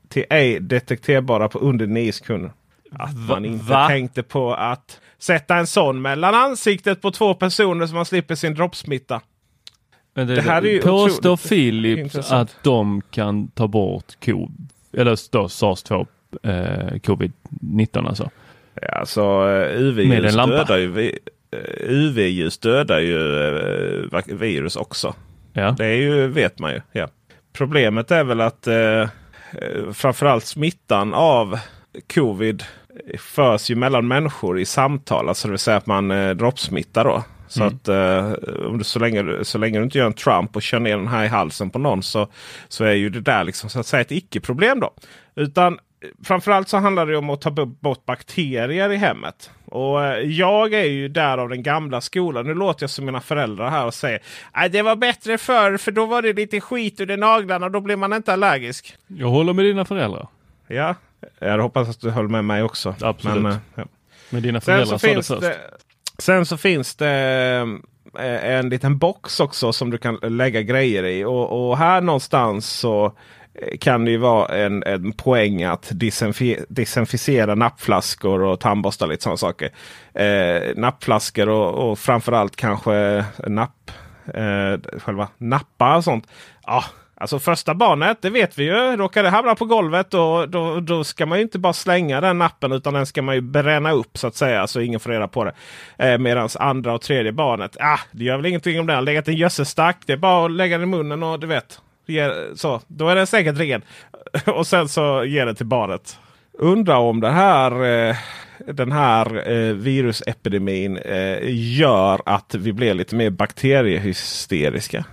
till 0.08 0.24
ej 0.30 0.60
detekterbara 0.60 1.48
på 1.48 1.58
under 1.58 1.86
9 1.86 2.12
sekunder. 2.12 2.52
Att 2.92 3.16
man 3.28 3.44
inte 3.44 3.64
Va? 3.64 3.88
tänkte 3.88 4.22
på 4.22 4.54
att 4.54 5.00
sätta 5.20 5.56
en 5.56 5.66
sån 5.66 6.02
mellan 6.02 6.34
ansiktet 6.34 7.02
på 7.02 7.10
två 7.10 7.34
personer 7.34 7.86
så 7.86 7.94
man 7.94 8.06
slipper 8.06 8.34
sin 8.34 8.54
droppsmitta. 8.54 9.20
Men 10.14 10.26
det, 10.26 10.34
Det 10.34 10.42
här 10.42 10.62
är 10.62 10.66
ju 10.66 10.80
påstår 10.80 11.36
Philips 11.36 12.32
att 12.32 12.56
de 12.62 13.02
kan 13.10 13.48
ta 13.48 13.68
bort 13.68 14.24
covid, 14.24 14.68
eller 14.92 15.18
då 15.32 15.46
SARS-2 15.46 16.06
eh, 16.42 16.94
covid-19 16.98 18.08
alltså. 18.08 18.30
Ja, 18.74 18.88
Alltså 18.88 19.20
eh, 19.20 19.80
UV-ljus 19.80 20.34
dödar 20.34 20.78
ju, 20.78 21.08
eh, 21.08 21.58
UV-ljus 21.78 22.58
dödar 22.58 23.00
ju 23.00 23.46
eh, 24.12 24.24
virus 24.26 24.76
också. 24.76 25.14
Ja. 25.52 25.74
Det 25.78 25.86
är 25.86 25.94
ju, 25.96 26.26
vet 26.26 26.58
man 26.58 26.72
ju. 26.72 26.80
Ja. 26.92 27.08
Problemet 27.52 28.10
är 28.10 28.24
väl 28.24 28.40
att 28.40 28.66
eh, 28.66 28.74
eh, 28.74 29.08
framförallt 29.92 30.44
smittan 30.44 31.14
av 31.14 31.58
covid 32.14 32.62
förs 33.18 33.70
ju 33.70 33.74
mellan 33.74 34.08
människor 34.08 34.58
i 34.58 34.64
samtal. 34.64 35.28
Alltså 35.28 35.48
det 35.48 35.52
vill 35.52 35.58
säga 35.58 35.76
att 35.76 35.86
man 35.86 36.10
eh, 36.10 36.30
droppsmittar 36.30 37.04
då. 37.04 37.24
Så 37.48 37.62
Mm. 37.62 37.74
att 37.76 37.88
eh, 37.88 38.32
om 38.66 38.78
du, 38.78 38.84
så, 38.84 38.98
länge, 38.98 39.44
så 39.44 39.58
länge 39.58 39.78
du 39.78 39.84
inte 39.84 39.98
gör 39.98 40.06
en 40.06 40.12
Trump 40.12 40.56
och 40.56 40.62
kör 40.62 40.80
ner 40.80 40.96
den 40.96 41.08
här 41.08 41.24
i 41.24 41.28
halsen 41.28 41.70
på 41.70 41.78
någon 41.78 42.02
så, 42.02 42.28
så 42.68 42.84
är 42.84 42.92
ju 42.92 43.10
det 43.10 43.20
där 43.20 43.44
liksom 43.44 43.70
så 43.70 43.80
att 43.80 43.86
säga 43.86 44.00
ett 44.00 44.12
icke-problem 44.12 44.80
då. 44.80 44.90
Utan 45.34 45.78
framförallt 46.24 46.68
så 46.68 46.76
handlar 46.76 47.06
det 47.06 47.16
om 47.16 47.30
att 47.30 47.40
ta 47.40 47.50
bort 47.50 48.06
bakterier 48.06 48.92
i 48.92 48.96
hemmet. 48.96 49.50
Och 49.64 50.04
eh, 50.04 50.18
jag 50.18 50.74
är 50.74 50.84
ju 50.84 51.08
där 51.08 51.38
av 51.38 51.48
den 51.48 51.62
gamla 51.62 52.00
skolan. 52.00 52.46
Nu 52.46 52.54
låter 52.54 52.82
jag 52.82 52.90
som 52.90 53.04
mina 53.04 53.20
föräldrar 53.20 53.70
här 53.70 53.86
och 53.86 53.94
säger 53.94 54.20
att 54.52 54.72
det 54.72 54.82
var 54.82 54.96
bättre 54.96 55.38
förr 55.38 55.76
för 55.76 55.92
då 55.92 56.06
var 56.06 56.22
det 56.22 56.32
lite 56.32 56.60
skit 56.60 57.00
ur 57.00 57.16
naglarna 57.16 57.66
och 57.66 57.72
då 57.72 57.80
blir 57.80 57.96
man 57.96 58.12
inte 58.12 58.32
allergisk. 58.32 58.96
Jag 59.06 59.28
håller 59.28 59.52
med 59.52 59.64
dina 59.64 59.84
föräldrar. 59.84 60.26
Ja, 60.68 60.94
jag 61.38 61.58
hoppas 61.58 61.88
att 61.88 62.00
du 62.00 62.10
höll 62.10 62.28
med 62.28 62.44
mig 62.44 62.62
också. 62.62 62.94
Absolut. 63.00 63.42
Men, 63.42 63.52
eh, 63.52 63.58
ja. 63.74 63.84
Men 64.30 64.42
dina 64.42 64.60
föräldrar 64.60 64.98
sa 64.98 65.06
det 65.06 65.22
först. 65.22 65.40
det, 65.40 65.56
sen 66.18 66.46
så 66.46 66.56
finns 66.56 66.94
det 66.94 67.10
eh, 68.18 68.44
en 68.44 68.68
liten 68.68 68.98
box 68.98 69.40
också 69.40 69.72
som 69.72 69.90
du 69.90 69.98
kan 69.98 70.18
lägga 70.22 70.62
grejer 70.62 71.04
i. 71.04 71.24
Och, 71.24 71.70
och 71.70 71.78
här 71.78 72.00
någonstans 72.00 72.70
så 72.70 73.12
eh, 73.54 73.78
kan 73.78 74.04
det 74.04 74.10
ju 74.10 74.16
vara 74.16 74.58
en, 74.58 74.82
en 74.82 75.12
poäng 75.12 75.64
att 75.64 75.92
desinficera 76.68 77.54
nappflaskor 77.54 78.42
och 78.42 78.60
tandborstar 78.60 79.06
lite 79.06 79.22
sådana 79.22 79.36
saker. 79.36 79.70
Eh, 80.14 80.76
nappflaskor 80.76 81.48
och, 81.48 81.90
och 81.90 81.98
framförallt 81.98 82.56
kanske 82.56 83.24
napp, 83.46 83.90
eh, 84.34 84.98
själva 84.98 85.28
nappar 85.38 85.96
och 85.96 86.04
sånt. 86.04 86.26
Ja, 86.66 86.84
Alltså 87.20 87.38
första 87.38 87.74
barnet, 87.74 88.18
det 88.22 88.30
vet 88.30 88.58
vi 88.58 88.64
ju. 88.64 88.96
Råkar 88.96 89.22
det 89.22 89.28
hamna 89.28 89.54
på 89.54 89.64
golvet 89.64 90.10
då, 90.10 90.46
då, 90.46 90.80
då 90.80 91.04
ska 91.04 91.26
man 91.26 91.38
ju 91.38 91.42
inte 91.42 91.58
bara 91.58 91.72
slänga 91.72 92.20
den 92.20 92.38
nappen 92.38 92.72
utan 92.72 92.94
den 92.94 93.06
ska 93.06 93.22
man 93.22 93.34
ju 93.34 93.40
bränna 93.40 93.92
upp 93.92 94.18
så 94.18 94.26
att 94.26 94.34
säga. 94.34 94.66
Så 94.66 94.80
ingen 94.80 95.00
får 95.00 95.10
reda 95.10 95.28
på 95.28 95.44
det. 95.44 95.52
Eh, 95.98 96.18
Medan 96.18 96.48
andra 96.58 96.94
och 96.94 97.02
tredje 97.02 97.32
barnet, 97.32 97.76
ah, 97.80 98.00
det 98.12 98.24
gör 98.24 98.36
väl 98.36 98.46
ingenting 98.46 98.80
om 98.80 98.86
den 98.86 98.96
har 98.96 99.02
legat 99.02 99.28
i 99.28 99.30
en 99.30 99.36
gödselstack. 99.36 99.96
Det 100.06 100.12
är 100.12 100.16
bara 100.16 100.44
att 100.44 100.50
lägga 100.50 100.78
den 100.78 100.88
i 100.88 100.90
munnen 100.90 101.22
och 101.22 101.40
du 101.40 101.46
vet. 101.46 101.80
Så, 102.54 102.80
då 102.86 103.08
är 103.08 103.16
den 103.16 103.26
säkert 103.26 103.58
ren. 103.58 103.82
och 104.46 104.66
sen 104.66 104.88
så 104.88 105.24
ger 105.24 105.46
det 105.46 105.54
till 105.54 105.66
barnet. 105.66 106.18
Undrar 106.52 106.96
om 106.96 107.20
det 107.20 107.30
här, 107.30 107.84
eh, 107.84 108.16
den 108.66 108.92
här 108.92 109.50
eh, 109.50 109.74
virusepidemin 109.74 110.96
eh, 110.96 111.38
gör 111.78 112.20
att 112.26 112.54
vi 112.54 112.72
blir 112.72 112.94
lite 112.94 113.14
mer 113.14 113.30
bakteriehysteriska. 113.30 115.04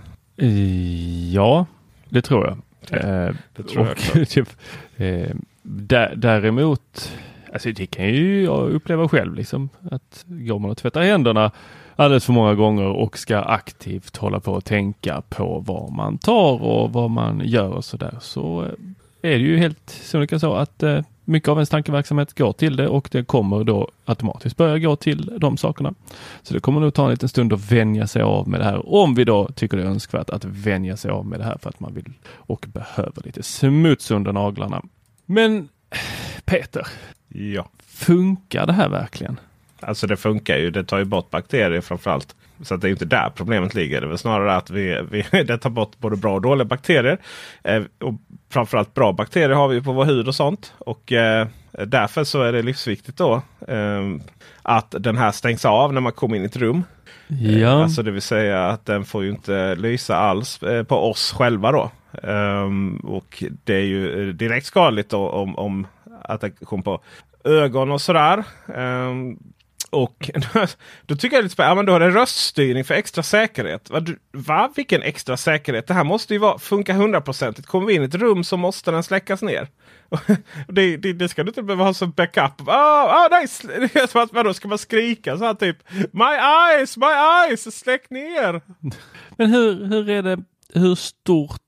Ja, 1.32 1.66
det 2.08 2.22
tror 2.22 2.46
jag. 2.46 2.58
Eh, 3.04 3.34
det 3.56 3.62
tror 3.62 3.86
jag 3.86 4.22
och, 4.22 4.28
typ, 4.28 4.48
eh, 4.96 5.30
dä- 5.62 6.14
däremot, 6.16 7.12
alltså 7.52 7.72
det 7.72 7.86
kan 7.86 8.06
ju 8.08 8.44
jag 8.44 8.70
uppleva 8.70 9.08
själv 9.08 9.34
liksom. 9.34 9.68
Att 9.90 10.24
går 10.26 10.58
man 10.58 10.70
och 10.70 10.76
tvättar 10.76 11.02
händerna 11.02 11.50
alldeles 11.96 12.24
för 12.24 12.32
många 12.32 12.54
gånger 12.54 12.86
och 12.86 13.18
ska 13.18 13.38
aktivt 13.38 14.16
hålla 14.16 14.40
på 14.40 14.52
och 14.52 14.64
tänka 14.64 15.22
på 15.28 15.58
vad 15.66 15.92
man 15.92 16.18
tar 16.18 16.62
och 16.62 16.92
vad 16.92 17.10
man 17.10 17.42
gör 17.44 17.68
och 17.68 17.84
sådär 17.84 18.14
så 18.20 18.62
eh, 18.62 19.30
är 19.32 19.38
det 19.38 19.44
ju 19.44 19.56
helt 19.58 19.90
sonika 19.90 20.38
så 20.38 20.54
att 20.54 20.82
eh, 20.82 21.00
mycket 21.28 21.48
av 21.48 21.56
ens 21.58 21.68
tankeverksamhet 21.68 22.38
går 22.38 22.52
till 22.52 22.76
det 22.76 22.88
och 22.88 23.08
det 23.12 23.24
kommer 23.24 23.64
då 23.64 23.90
automatiskt 24.04 24.56
börja 24.56 24.78
gå 24.78 24.96
till 24.96 25.32
de 25.38 25.56
sakerna. 25.56 25.94
Så 26.42 26.54
det 26.54 26.60
kommer 26.60 26.80
nog 26.80 26.94
ta 26.94 27.04
en 27.04 27.10
liten 27.10 27.28
stund 27.28 27.52
att 27.52 27.72
vänja 27.72 28.06
sig 28.06 28.22
av 28.22 28.48
med 28.48 28.60
det 28.60 28.64
här. 28.64 28.94
Om 28.94 29.14
vi 29.14 29.24
då 29.24 29.48
tycker 29.48 29.76
det 29.76 29.82
är 29.82 29.86
önskvärt 29.86 30.30
att 30.30 30.44
vänja 30.44 30.96
sig 30.96 31.10
av 31.10 31.26
med 31.26 31.40
det 31.40 31.44
här 31.44 31.58
för 31.62 31.68
att 31.68 31.80
man 31.80 31.94
vill 31.94 32.12
och 32.34 32.66
behöver 32.72 33.22
lite 33.24 33.42
smuts 33.42 34.10
under 34.10 34.32
naglarna. 34.32 34.82
Men 35.26 35.68
Peter, 36.44 36.86
Ja. 37.28 37.68
funkar 37.86 38.66
det 38.66 38.72
här 38.72 38.88
verkligen? 38.88 39.40
Alltså 39.80 40.06
det 40.06 40.16
funkar 40.16 40.56
ju. 40.56 40.70
Det 40.70 40.84
tar 40.84 40.98
ju 40.98 41.04
bort 41.04 41.30
bakterier 41.30 41.80
framförallt. 41.80 42.34
Så 42.62 42.74
att 42.74 42.80
det 42.80 42.88
är 42.88 42.90
inte 42.90 43.04
där 43.04 43.30
problemet 43.34 43.74
ligger. 43.74 44.00
Det 44.00 44.12
är 44.12 44.16
snarare 44.16 44.54
att 44.56 44.70
vi, 44.70 45.02
vi, 45.10 45.24
det 45.44 45.58
tar 45.58 45.70
bort 45.70 45.98
både 45.98 46.16
bra 46.16 46.34
och 46.34 46.42
dåliga 46.42 46.64
bakterier. 46.64 47.18
Eh, 47.62 47.82
och 47.98 48.14
framförallt 48.50 48.94
bra 48.94 49.12
bakterier 49.12 49.50
har 49.56 49.68
vi 49.68 49.82
på 49.82 49.92
vår 49.92 50.04
hud 50.04 50.28
och 50.28 50.34
sånt. 50.34 50.74
Och 50.78 51.12
eh, 51.12 51.46
därför 51.86 52.24
så 52.24 52.42
är 52.42 52.52
det 52.52 52.62
livsviktigt 52.62 53.18
då 53.18 53.42
eh, 53.68 54.02
att 54.62 54.94
den 54.98 55.16
här 55.16 55.32
stängs 55.32 55.64
av 55.64 55.92
när 55.94 56.00
man 56.00 56.12
kommer 56.12 56.36
in 56.36 56.42
i 56.42 56.46
ett 56.46 56.56
rum. 56.56 56.82
Ja, 57.28 57.82
Alltså 57.82 58.02
det 58.02 58.10
vill 58.10 58.22
säga 58.22 58.66
att 58.66 58.86
den 58.86 59.04
får 59.04 59.24
ju 59.24 59.30
inte 59.30 59.74
lysa 59.74 60.16
alls 60.16 60.62
eh, 60.62 60.82
på 60.84 60.96
oss 61.10 61.32
själva 61.32 61.72
då. 61.72 61.90
Ehm, 62.22 62.96
och 62.96 63.44
det 63.64 63.74
är 63.74 63.84
ju 63.84 64.28
eh, 64.28 64.34
direkt 64.34 64.66
skadligt 64.66 65.10
då, 65.10 65.28
om, 65.28 65.58
om 65.58 65.86
attackation 66.22 66.82
på 66.82 67.00
ögon 67.44 67.90
och 67.90 68.00
sådär. 68.00 68.44
Ehm, 68.74 69.38
och 69.90 70.30
då 71.06 71.16
tycker 71.16 71.36
jag 71.36 71.42
det 71.42 71.42
är 71.42 71.42
lite 71.42 71.52
spännande. 71.52 71.70
Ja, 71.70 71.74
men 71.74 71.86
då 71.86 71.92
har 71.92 72.00
det 72.00 72.10
röststyrning 72.10 72.84
för 72.84 72.94
extra 72.94 73.22
säkerhet. 73.22 73.90
Va? 73.90 74.00
Du, 74.00 74.18
va? 74.32 74.72
Vilken 74.76 75.02
extra 75.02 75.36
säkerhet? 75.36 75.86
Det 75.86 75.94
här 75.94 76.04
måste 76.04 76.34
ju 76.34 76.38
vara, 76.38 76.58
funka 76.58 76.94
hundraprocentigt. 76.94 77.68
Kommer 77.68 77.86
vi 77.86 77.94
in 77.94 78.02
i 78.02 78.04
ett 78.04 78.14
rum 78.14 78.44
så 78.44 78.56
måste 78.56 78.90
den 78.90 79.02
släckas 79.02 79.42
ner. 79.42 79.68
Och 80.08 80.20
det, 80.68 80.96
det, 80.96 81.12
det 81.12 81.28
ska 81.28 81.42
du 81.42 81.48
inte 81.48 81.62
behöva 81.62 81.84
ha 81.84 81.94
som 81.94 82.10
backup. 82.10 82.60
Oh, 82.60 83.04
oh, 83.04 83.40
nice. 83.40 83.66
Det 83.66 83.96
är 83.96 84.06
som 84.06 84.22
att 84.22 84.32
vadå, 84.32 84.54
ska 84.54 84.68
man 84.68 84.78
skrika 84.78 85.38
så 85.38 85.44
här 85.44 85.54
typ 85.54 85.76
My 86.12 86.34
eyes, 86.74 86.96
my 86.96 87.06
eyes, 87.06 87.78
släck 87.78 88.10
ner! 88.10 88.60
men 89.36 89.50
hur, 89.50 89.84
hur 89.84 90.10
är 90.10 90.22
det, 90.22 90.38
hur 90.74 90.94
stort 90.94 91.60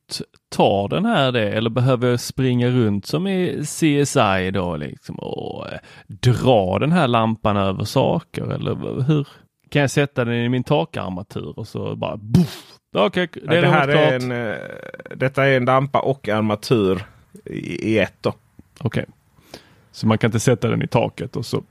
tar 0.48 0.88
den 0.88 1.04
här 1.04 1.32
det 1.32 1.50
eller 1.50 1.70
behöver 1.70 2.08
jag 2.08 2.20
springa 2.20 2.68
runt 2.68 3.06
som 3.06 3.26
i 3.26 3.62
CSI 3.64 4.50
då 4.52 4.76
liksom 4.76 5.14
och 5.14 5.72
eh, 5.72 5.78
dra 6.06 6.78
den 6.78 6.92
här 6.92 7.08
lampan 7.08 7.56
över 7.56 7.84
saker 7.84 8.52
eller 8.52 9.02
hur 9.02 9.28
kan 9.68 9.80
jag 9.80 9.90
sätta 9.90 10.24
den 10.24 10.34
i 10.34 10.48
min 10.48 10.64
takarmatur 10.64 11.58
och 11.58 11.68
så 11.68 11.96
bara 11.96 12.16
boff. 12.16 12.62
Okej, 12.96 13.28
det 13.32 13.54
Ja, 13.54 13.60
det 13.60 13.68
här 13.68 13.88
är 13.88 13.92
klart. 14.10 14.22
en, 14.22 14.32
eh, 14.32 14.56
detta 15.16 15.46
är 15.46 15.56
en 15.56 15.64
lampa 15.64 16.00
och 16.00 16.28
armatur 16.28 17.02
i, 17.44 17.90
i 17.92 17.98
ett. 17.98 18.14
Då. 18.20 18.34
Okej. 18.80 19.04
Så 19.92 20.06
man 20.06 20.18
kan 20.18 20.28
inte 20.28 20.40
sätta 20.40 20.68
den 20.68 20.82
i 20.82 20.86
taket 20.86 21.36
och 21.36 21.46
så 21.46 21.62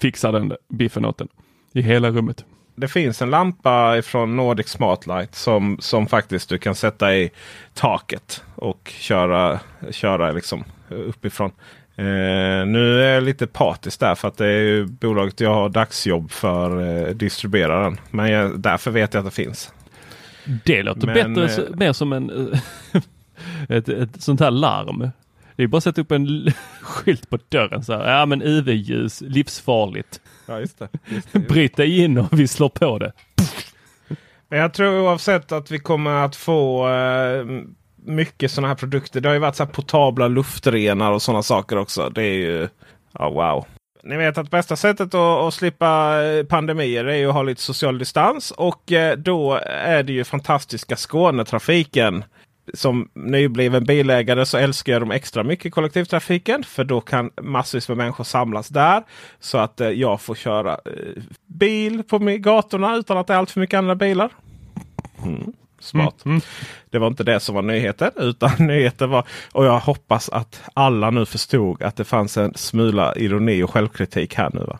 fixar 0.00 0.32
den 0.32 0.52
biffen 0.68 1.04
åt 1.04 1.18
den 1.18 1.28
i 1.72 1.82
hela 1.82 2.10
rummet. 2.10 2.44
Det 2.74 2.88
finns 2.88 3.22
en 3.22 3.30
lampa 3.30 4.02
från 4.02 4.36
Nordic 4.36 4.68
Smartlight 4.68 5.34
som, 5.34 5.76
som 5.80 6.06
faktiskt 6.06 6.48
du 6.48 6.58
kan 6.58 6.74
sätta 6.74 7.14
i 7.14 7.30
taket 7.74 8.44
och 8.54 8.92
köra, 8.98 9.60
köra 9.90 10.32
liksom 10.32 10.64
uppifrån. 10.88 11.50
Eh, 11.96 12.66
nu 12.66 13.02
är 13.02 13.14
jag 13.14 13.22
lite 13.22 13.46
partisk 13.46 14.00
där 14.00 14.14
för 14.14 14.28
att 14.28 14.36
det 14.36 14.46
är 14.46 14.62
ju 14.62 14.86
bolaget 14.86 15.40
jag 15.40 15.54
har 15.54 15.68
dagsjobb 15.68 16.30
för 16.30 16.80
eh, 16.80 17.14
distribuera 17.14 17.82
den. 17.82 18.00
Men 18.10 18.30
jag, 18.30 18.60
därför 18.60 18.90
vet 18.90 19.14
jag 19.14 19.20
att 19.20 19.26
det 19.26 19.44
finns. 19.44 19.72
Det 20.64 20.82
låter 20.82 21.06
Men, 21.06 21.34
bättre, 21.34 21.62
eh, 21.64 21.76
mer 21.76 21.92
som 21.92 22.12
en 22.12 22.30
ett, 23.68 23.88
ett 23.88 24.22
sånt 24.22 24.40
här 24.40 24.50
larm. 24.50 25.10
Det 25.62 25.66
är 25.66 25.68
bara 25.68 25.78
att 25.78 25.84
sätta 25.84 26.00
upp 26.00 26.12
en 26.12 26.52
skylt 26.80 27.30
på 27.30 27.38
dörren 27.48 27.84
så 27.84 27.92
här. 27.92 28.18
Ja 28.18 28.26
men 28.26 28.42
UV-ljus, 28.42 29.20
livsfarligt. 29.20 30.20
Ja, 30.46 30.60
just 30.60 30.78
det. 30.78 30.88
Just 31.08 31.32
det, 31.32 31.38
just. 31.38 31.48
Bryt 31.48 31.76
dig 31.76 31.98
in 32.00 32.18
och 32.18 32.28
vi 32.32 32.48
slår 32.48 32.68
på 32.68 32.98
det. 32.98 33.12
Men 34.48 34.58
jag 34.58 34.74
tror 34.74 35.00
oavsett 35.00 35.52
att 35.52 35.70
vi 35.70 35.78
kommer 35.78 36.10
att 36.10 36.36
få 36.36 36.88
eh, 36.88 37.44
mycket 37.96 38.50
sådana 38.50 38.68
här 38.68 38.74
produkter. 38.74 39.20
Det 39.20 39.28
har 39.28 39.34
ju 39.34 39.40
varit 39.40 39.56
så 39.56 39.64
här 39.64 39.70
portabla 39.70 40.28
luftrenar 40.28 41.12
och 41.12 41.22
sådana 41.22 41.42
saker 41.42 41.78
också. 41.78 42.10
Det 42.10 42.22
är 42.22 42.34
ju 42.34 42.68
ja, 43.12 43.30
wow. 43.30 43.66
Ni 44.02 44.16
vet 44.16 44.38
att 44.38 44.50
bästa 44.50 44.76
sättet 44.76 45.14
att, 45.14 45.14
att 45.14 45.54
slippa 45.54 46.22
eh, 46.24 46.44
pandemier 46.44 47.04
är 47.04 47.16
ju 47.16 47.28
att 47.28 47.34
ha 47.34 47.42
lite 47.42 47.62
social 47.62 47.98
distans. 47.98 48.50
Och 48.50 48.92
eh, 48.92 49.16
då 49.16 49.60
är 49.66 50.02
det 50.02 50.12
ju 50.12 50.24
fantastiska 50.24 50.96
Skånetrafiken. 50.96 52.24
Som 52.74 53.08
nybliven 53.14 53.84
bilägare 53.84 54.46
så 54.46 54.58
älskar 54.58 54.92
jag 54.92 55.02
dem 55.02 55.10
extra 55.10 55.44
mycket 55.44 55.72
kollektivtrafiken. 55.72 56.64
För 56.64 56.84
då 56.84 57.00
kan 57.00 57.30
massvis 57.42 57.88
med 57.88 57.96
människor 57.96 58.24
samlas 58.24 58.68
där. 58.68 59.02
Så 59.40 59.58
att 59.58 59.80
eh, 59.80 59.88
jag 59.88 60.20
får 60.20 60.34
köra 60.34 60.72
eh, 60.72 61.22
bil 61.46 62.02
på 62.02 62.18
gatorna 62.18 62.96
utan 62.96 63.18
att 63.18 63.26
det 63.26 63.34
är 63.34 63.38
allt 63.38 63.50
för 63.50 63.60
mycket 63.60 63.78
andra 63.78 63.94
bilar. 63.94 64.30
Mm, 65.24 65.52
smart. 65.80 66.24
Det 66.90 66.98
var 66.98 67.06
inte 67.06 67.24
det 67.24 67.40
som 67.40 67.54
var 67.54 67.62
nyheten. 67.62 68.10
Utan 68.16 68.50
nyheten 68.58 69.10
var, 69.10 69.26
och 69.52 69.64
jag 69.64 69.78
hoppas 69.78 70.28
att 70.28 70.62
alla 70.74 71.10
nu 71.10 71.26
förstod 71.26 71.82
att 71.82 71.96
det 71.96 72.04
fanns 72.04 72.36
en 72.36 72.54
smula 72.54 73.16
ironi 73.16 73.62
och 73.62 73.70
självkritik 73.70 74.34
här 74.34 74.50
nu. 74.52 74.60
Va? 74.60 74.78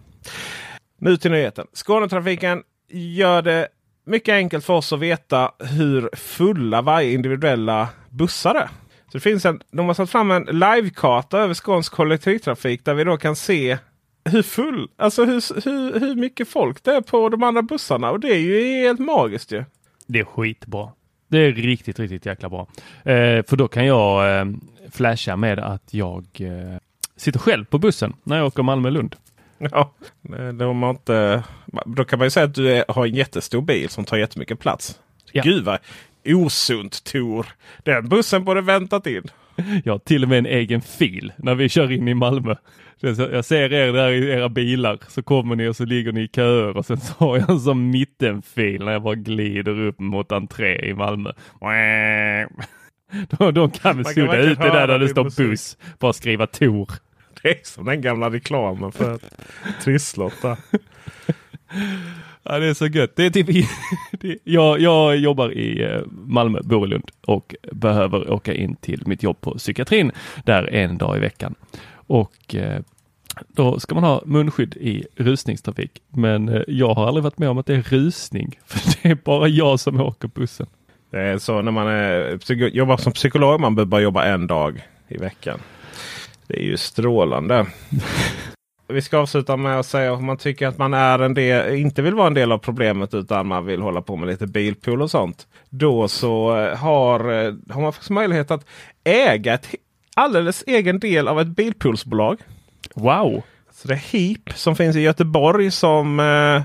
Nu 0.98 1.16
till 1.16 1.30
nyheten. 1.30 1.66
Skånetrafiken 1.72 2.62
gör 2.88 3.42
det 3.42 3.68
mycket 4.04 4.32
enkelt 4.32 4.64
för 4.64 4.75
oss 4.75 4.92
att 4.92 5.00
veta 5.00 5.52
hur 5.59 6.11
fulla 6.16 6.82
varje 6.82 7.12
individuella 7.12 7.88
bussar 8.11 8.54
är. 8.54 8.68
Så 9.12 9.18
det 9.18 9.21
finns 9.21 9.44
en, 9.44 9.61
de 9.71 9.87
har 9.87 9.94
satt 9.94 10.11
fram 10.11 10.30
en 10.30 10.42
livekarta 10.42 11.38
över 11.38 11.54
skånsk 11.54 11.92
kollektivtrafik 11.92 12.85
där 12.85 12.94
vi 12.94 13.04
då 13.04 13.16
kan 13.16 13.37
se 13.37 13.78
hur 14.25 14.42
full, 14.42 14.88
alltså 14.97 15.25
hur, 15.25 15.64
hur, 15.64 16.00
hur 16.00 16.14
mycket 16.14 16.49
folk 16.49 16.82
det 16.82 16.94
är 16.94 17.00
på 17.00 17.28
de 17.28 17.42
andra 17.42 17.62
bussarna. 17.62 18.11
Och 18.11 18.21
det 18.21 18.28
är 18.28 18.38
ju 18.38 18.64
helt 18.64 19.00
magiskt 19.00 19.52
ju. 19.52 19.64
Det 20.06 20.21
är 20.21 20.25
skitbra. 20.25 20.88
Det 21.28 21.38
är 21.38 21.52
riktigt, 21.52 21.99
riktigt 21.99 22.26
jäkla 22.26 22.49
bra. 22.49 22.68
Eh, 23.04 23.44
för 23.47 23.56
då 23.56 23.68
kan 23.68 23.87
jag 23.87 24.38
eh, 24.40 24.47
flasha 24.90 25.37
med 25.37 25.59
att 25.59 25.94
jag 25.94 26.26
eh, 26.40 26.78
sitter 27.16 27.38
själv 27.38 27.64
på 27.64 27.78
bussen 27.78 28.12
när 28.23 28.37
jag 28.37 28.47
åker 28.47 28.62
Malmö-Lund. 28.62 29.16
Ja, 29.71 29.95
de 30.59 30.83
har 30.83 30.90
inte, 30.90 31.42
då 31.87 32.04
kan 32.04 32.19
man 32.19 32.26
ju 32.26 32.31
säga 32.31 32.47
att 32.47 32.54
du 32.54 32.73
är, 32.73 32.85
har 32.88 33.07
en 33.07 33.14
jättestor 33.14 33.62
bil 33.62 33.88
som 33.88 34.04
tar 34.04 34.16
jättemycket 34.16 34.59
plats. 34.59 35.00
Ja. 35.33 35.42
Gud 35.42 35.64
vad 35.64 35.78
osunt 36.26 37.04
Tor! 37.04 37.47
Den 37.83 38.09
bussen 38.09 38.45
borde 38.45 38.61
väntat 38.61 39.07
in. 39.07 39.23
Jag 39.85 39.92
har 39.92 39.99
till 39.99 40.23
och 40.23 40.28
med 40.28 40.38
en 40.38 40.47
egen 40.47 40.81
fil 40.81 41.33
när 41.37 41.54
vi 41.54 41.69
kör 41.69 41.92
in 41.92 42.09
i 42.09 42.14
Malmö. 42.14 42.54
Jag 43.00 43.45
ser 43.45 43.73
er 43.73 43.92
där 43.92 44.09
i 44.11 44.31
era 44.31 44.49
bilar 44.49 44.99
så 45.09 45.23
kommer 45.23 45.57
ni 45.57 45.69
och 45.69 45.76
så 45.76 45.85
ligger 45.85 46.12
ni 46.12 46.21
i 46.21 46.28
köer 46.28 46.76
och 46.76 46.87
sen 46.87 47.00
så 47.00 47.14
har 47.19 47.38
jag 47.38 47.50
en 47.50 47.61
sån 47.61 47.90
mittenfil 47.90 48.85
när 48.85 48.92
jag 48.92 49.02
bara 49.02 49.14
glider 49.14 49.81
upp 49.81 50.00
mot 50.00 50.33
entré 50.33 50.88
i 50.88 50.95
Malmö. 50.95 51.33
De, 53.38 53.54
de 53.54 53.71
kan 53.71 53.97
väl 53.97 54.07
sudda 54.07 54.37
ut 54.38 54.59
det 54.59 54.71
där 54.71 54.87
där 54.87 54.99
det 54.99 55.09
står 55.09 55.25
buss. 55.49 55.76
Bara 55.99 56.12
skriva 56.12 56.47
Tor. 56.47 56.90
Det 57.42 57.49
är 57.49 57.64
som 57.64 57.84
den 57.84 58.00
gamla 58.00 58.30
reklamen 58.30 58.92
för 58.92 59.18
trisslotta. 59.82 60.56
Ja, 62.42 62.58
det 62.58 62.66
är 62.66 62.75
så 62.75 62.87
gött. 62.87 63.16
Det 63.16 63.26
är 63.26 63.30
typ, 63.30 63.66
jag, 64.44 64.80
jag 64.80 65.16
jobbar 65.16 65.52
i 65.52 65.82
eh, 65.82 66.00
Malmö, 66.06 66.61
bor 66.62 66.87
i 66.87 66.90
Lund 66.90 67.11
och 67.20 67.54
behöver 67.72 68.30
åka 68.30 68.54
in 68.54 68.76
till 68.76 69.02
mitt 69.06 69.22
jobb 69.22 69.40
på 69.40 69.54
psykiatrin 69.58 70.12
där 70.44 70.75
en 70.75 70.99
dag 70.99 71.16
i 71.16 71.20
veckan. 71.20 71.54
Och 71.94 72.54
eh, 72.54 72.80
då 73.49 73.80
ska 73.80 73.94
man 73.94 74.04
ha 74.04 74.22
munskydd 74.26 74.76
i 74.76 75.04
rusningstrafik. 75.16 76.02
Men 76.08 76.49
eh, 76.49 76.62
jag 76.66 76.94
har 76.94 77.06
aldrig 77.06 77.25
varit 77.25 77.38
med 77.38 77.49
om 77.49 77.58
att 77.58 77.66
det 77.66 77.75
är 77.75 77.82
rusning. 77.82 78.58
För 78.66 79.02
det 79.02 79.08
är 79.11 79.14
bara 79.14 79.49
jag 79.49 79.80
som 79.80 80.00
åker 80.00 80.28
bussen. 80.28 80.66
Det 81.11 81.20
är 81.20 81.38
så 81.38 81.62
när 81.62 81.72
man 81.72 81.87
är, 81.87 82.52
jobbar 82.66 82.96
som 82.96 83.12
psykolog. 83.12 83.61
Man 83.61 83.75
behöver 83.75 83.90
bara 83.90 84.00
jobba 84.00 84.25
en 84.25 84.46
dag 84.46 84.82
i 85.08 85.16
veckan. 85.16 85.58
Det 86.52 86.59
är 86.59 86.64
ju 86.64 86.76
strålande. 86.76 87.66
Vi 88.88 89.02
ska 89.02 89.18
avsluta 89.18 89.56
med 89.56 89.78
att 89.78 89.87
säga 89.87 90.12
om 90.12 90.26
man 90.26 90.37
tycker 90.37 90.66
att 90.66 90.78
man 90.78 90.94
är 90.94 91.18
en 91.18 91.35
del, 91.35 91.75
inte 91.75 92.02
vill 92.02 92.14
vara 92.14 92.26
en 92.26 92.35
del 92.35 92.52
av 92.52 92.59
problemet 92.59 93.14
utan 93.14 93.47
man 93.47 93.66
vill 93.66 93.82
hålla 93.82 94.02
på 94.02 94.16
med 94.16 94.28
lite 94.28 94.47
bilpool 94.47 95.02
och 95.02 95.11
sånt. 95.11 95.47
Då 95.71 96.09
så 96.09 96.50
har, 96.76 97.18
har 97.73 97.82
man 97.82 97.92
faktiskt 97.92 98.11
möjlighet 98.11 98.50
att 98.50 98.66
äga 99.04 99.54
ett 99.54 99.75
alldeles 100.16 100.64
egen 100.66 100.99
del 100.99 101.28
av 101.28 101.40
ett 101.40 101.49
bilpoolsbolag. 101.49 102.38
Wow! 102.94 103.42
Så 103.71 103.88
det 103.88 103.94
är 103.94 104.12
HEAP 104.12 104.59
som 104.59 104.76
finns 104.76 104.97
i 104.97 105.00
Göteborg 105.00 105.71
som 105.71 106.21
eh, 106.21 106.62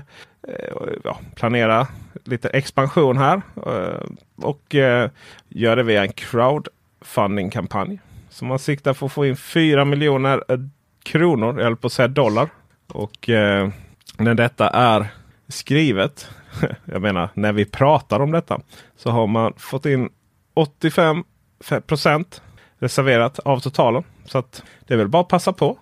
ja, 1.04 1.20
planerar 1.34 1.86
lite 2.24 2.48
expansion 2.48 3.18
här. 3.18 3.42
Eh, 3.66 4.06
och 4.36 4.74
eh, 4.74 5.10
gör 5.48 5.76
det 5.76 5.82
via 5.82 6.02
en 6.02 6.12
crowdfunding-kampanj. 6.12 7.98
Så 8.38 8.44
man 8.44 8.58
siktar 8.58 8.94
på 8.94 9.06
att 9.06 9.12
få 9.12 9.26
in 9.26 9.36
4 9.36 9.84
miljoner 9.84 10.42
kronor, 11.02 11.58
jag 11.58 11.64
höll 11.64 11.76
på 11.76 11.86
att 11.86 11.92
säga 11.92 12.08
dollar. 12.08 12.48
Och 12.86 13.28
eh, 13.28 13.68
när 14.18 14.34
detta 14.34 14.68
är 14.68 15.06
skrivet, 15.48 16.30
jag 16.84 17.02
menar 17.02 17.28
när 17.34 17.52
vi 17.52 17.64
pratar 17.64 18.20
om 18.20 18.30
detta, 18.30 18.60
så 18.96 19.10
har 19.10 19.26
man 19.26 19.52
fått 19.56 19.86
in 19.86 20.08
85 20.54 21.24
procent 21.86 22.42
reserverat 22.78 23.38
av 23.38 23.60
totalen. 23.60 24.02
Så 24.24 24.38
att 24.38 24.62
det 24.86 24.94
är 24.94 24.98
väl 24.98 25.08
bara 25.08 25.22
att 25.22 25.28
passa 25.28 25.52
på. 25.52 25.78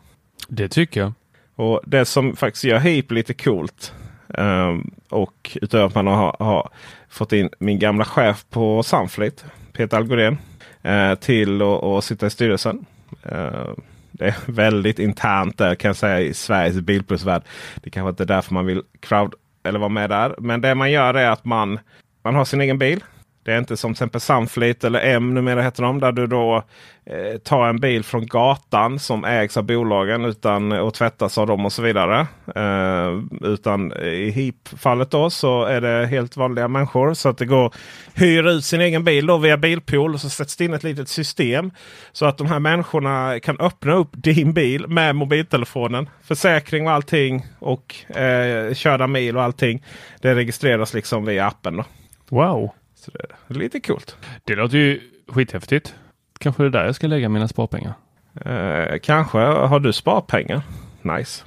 Det 0.49 0.69
tycker 0.69 1.01
jag. 1.01 1.13
Och 1.55 1.81
det 1.87 2.05
som 2.05 2.37
faktiskt 2.37 2.65
gör 2.65 2.79
HIP 2.79 3.11
lite 3.11 3.35
coolt 3.35 3.95
um, 4.29 4.91
och 5.09 5.59
utöver 5.63 5.87
att 5.87 5.95
man 5.95 6.07
har, 6.07 6.37
har, 6.39 6.71
fått 7.09 7.33
in 7.33 7.51
min 7.59 7.79
gamla 7.79 8.05
chef 8.05 8.45
på 8.51 8.83
Sunfleet, 8.83 9.45
Peter 9.73 9.97
Algorén, 9.97 10.39
Eh, 10.87 11.15
till 11.15 11.63
att 11.63 12.05
sitta 12.05 12.27
i 12.27 12.31
styrelsen. 12.31 12.87
Eh, 13.23 13.69
det 14.11 14.25
är 14.25 14.37
väldigt 14.47 14.99
internt 14.99 15.59
där 15.59 15.75
kan 15.75 15.89
jag 15.89 15.97
säga 15.97 16.21
i 16.21 16.35
Sveriges 16.35 16.81
bilplusvärld. 16.81 17.43
Det 17.83 17.91
kanske 17.91 18.11
inte 18.11 18.23
är 18.23 18.27
därför 18.27 18.55
man 18.55 18.67
vill 18.67 18.83
crowd 19.01 19.35
eller 19.65 19.79
vara 19.79 19.89
med 19.89 20.11
där. 20.11 20.35
Men 20.39 20.61
det 20.61 20.75
man 20.75 20.91
gör 20.91 21.15
är 21.15 21.31
att 21.31 21.45
man, 21.45 21.79
man 22.23 22.35
har 22.35 22.45
sin 22.45 22.61
egen 22.61 22.79
bil. 22.79 23.05
Det 23.47 23.53
är 23.53 23.59
inte 23.59 23.77
som 23.77 23.95
till 23.95 23.97
exempel 23.97 24.21
Sunfleet 24.21 24.85
eller 24.85 25.01
M 25.01 25.35
numera 25.35 25.63
heter 25.63 25.83
de. 25.83 26.01
Där 26.01 26.13
du 26.13 26.27
då 26.27 26.63
eh, 27.05 27.39
tar 27.39 27.69
en 27.69 27.81
bil 27.81 28.05
från 28.05 28.27
gatan 28.27 28.99
som 28.99 29.25
ägs 29.25 29.57
av 29.57 29.65
bolagen 29.65 30.25
utan, 30.25 30.73
och 30.73 30.95
tvättas 30.95 31.39
av 31.39 31.47
dem 31.47 31.67
och 31.67 31.73
så 31.73 31.83
vidare. 31.83 32.27
Eh, 32.55 33.23
utan 33.41 33.93
i 33.93 34.31
HIP-fallet 34.31 35.11
då 35.11 35.31
så 35.31 35.65
är 35.65 35.81
det 35.81 36.07
helt 36.07 36.37
vanliga 36.37 36.69
människor. 36.69 37.15
Så 37.15 37.29
att 37.29 37.39
det 37.39 37.47
går 37.47 37.75
hyra 38.15 38.51
ut 38.51 38.65
sin 38.65 38.81
egen 38.81 39.05
bil 39.05 39.27
då 39.27 39.39
via 39.39 39.57
Bilpool. 39.57 40.15
Och 40.15 40.21
så 40.21 40.31
sätts 40.31 40.57
det 40.57 40.65
in 40.65 40.75
ett 40.75 40.85
litet 40.85 41.09
system. 41.09 41.71
Så 42.13 42.27
att 42.27 42.39
de 42.39 42.47
här 42.47 42.59
människorna 42.59 43.41
kan 43.41 43.61
öppna 43.61 43.93
upp 43.95 44.11
din 44.13 44.53
bil 44.53 44.87
med 44.89 45.17
mobiltelefonen. 45.17 46.09
Försäkring 46.23 46.87
och 46.87 46.93
allting 46.93 47.47
och 47.59 48.17
eh, 48.17 48.75
körda 48.75 49.07
mil 49.07 49.37
och 49.37 49.43
allting. 49.43 49.85
Det 50.21 50.35
registreras 50.35 50.95
liksom 50.95 51.25
via 51.25 51.47
appen. 51.47 51.77
Då. 51.77 51.85
Wow! 52.29 52.73
Så 53.07 53.13
det 53.49 53.55
är 53.55 53.59
lite 53.59 53.81
coolt. 53.81 54.17
Det 54.45 54.55
låter 54.55 54.79
ju 54.79 55.01
skithäftigt. 55.29 55.95
Kanske 56.39 56.63
det 56.63 56.67
är 56.67 56.71
där 56.71 56.85
jag 56.85 56.95
ska 56.95 57.07
lägga 57.07 57.29
mina 57.29 57.49
sparpengar. 57.49 57.95
Eh, 58.45 58.99
kanske. 59.03 59.39
Har 59.39 59.81
du 59.81 59.93
sparpengar? 59.93 60.63
Nice. 61.03 61.45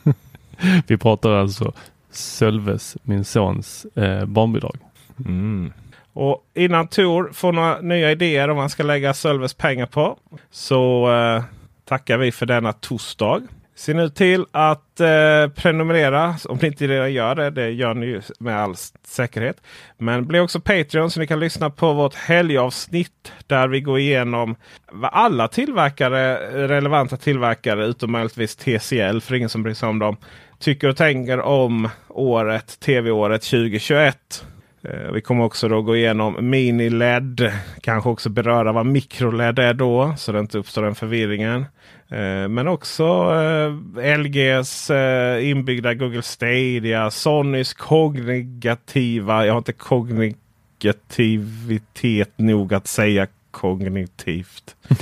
Vi 0.86 0.96
pratar 0.96 1.30
alltså 1.30 1.72
Sölves, 2.10 2.96
min 3.02 3.24
sons 3.24 3.84
eh, 3.84 4.24
barnbidrag. 4.24 4.76
Mm. 5.18 5.72
Och 6.12 6.46
innan 6.54 6.88
Tor 6.88 7.30
får 7.32 7.52
några 7.52 7.80
nya 7.80 8.10
idéer 8.10 8.48
om 8.48 8.56
vad 8.56 8.62
han 8.62 8.70
ska 8.70 8.82
lägga 8.82 9.14
Sölves 9.14 9.54
pengar 9.54 9.86
på 9.86 10.18
så 10.50 11.12
eh, 11.12 11.42
tackar 11.84 12.18
vi 12.18 12.32
för 12.32 12.46
denna 12.46 12.72
torsdag. 12.72 13.40
Se 13.74 13.94
nu 13.94 14.08
till 14.08 14.44
att 14.50 15.00
eh, 15.00 15.48
prenumerera 15.48 16.34
om 16.48 16.58
ni 16.62 16.68
inte 16.68 16.86
redan 16.86 17.12
gör 17.12 17.34
det. 17.34 17.50
Det 17.50 17.70
gör 17.70 17.94
ni 17.94 18.20
med 18.38 18.60
all 18.60 18.74
säkerhet. 19.04 19.56
Men 19.98 20.26
bli 20.26 20.40
också 20.40 20.60
Patreon 20.60 21.10
så 21.10 21.20
ni 21.20 21.26
kan 21.26 21.40
lyssna 21.40 21.70
på 21.70 21.92
vårt 21.92 22.14
helgavsnitt 22.14 23.32
där 23.46 23.68
vi 23.68 23.80
går 23.80 23.98
igenom 23.98 24.56
vad 24.92 25.10
alla 25.12 25.48
tillverkare, 25.48 26.36
relevanta 26.68 27.16
tillverkare 27.16 27.86
utom 27.86 28.12
möjligtvis 28.12 28.56
TCL 28.56 29.20
för 29.20 29.34
ingen 29.34 29.48
som 29.48 29.62
bryr 29.62 29.74
sig 29.74 29.88
om 29.88 29.98
dem, 29.98 30.16
tycker 30.58 30.88
och 30.88 30.96
tänker 30.96 31.40
om 31.40 31.88
året, 32.08 32.80
tv-året 32.80 33.42
2021. 33.42 34.44
Eh, 34.82 35.12
vi 35.12 35.20
kommer 35.20 35.44
också 35.44 35.68
då 35.68 35.82
gå 35.82 35.96
igenom 35.96 36.50
mini-LED. 36.50 37.52
Kanske 37.80 38.10
också 38.10 38.28
beröra 38.28 38.72
vad 38.72 38.86
mikro-LED 38.86 39.58
är 39.58 39.74
då 39.74 40.14
så 40.16 40.32
det 40.32 40.40
inte 40.40 40.58
uppstår 40.58 40.82
den 40.82 40.94
förvirringen. 40.94 41.60
Eh, 42.08 42.48
men 42.48 42.68
också 42.68 43.04
eh, 44.02 44.18
LGs 44.18 44.90
inbyggda 45.40 45.94
Google 45.94 46.22
Stadia, 46.22 47.10
Sonys 47.10 47.74
kognitiva. 47.74 49.46
Jag 49.46 49.52
har 49.52 49.58
inte 49.58 49.72
kognitivitet 49.72 52.38
nog 52.38 52.74
att 52.74 52.86
säga 52.86 53.26
kognitivt. 53.50 54.76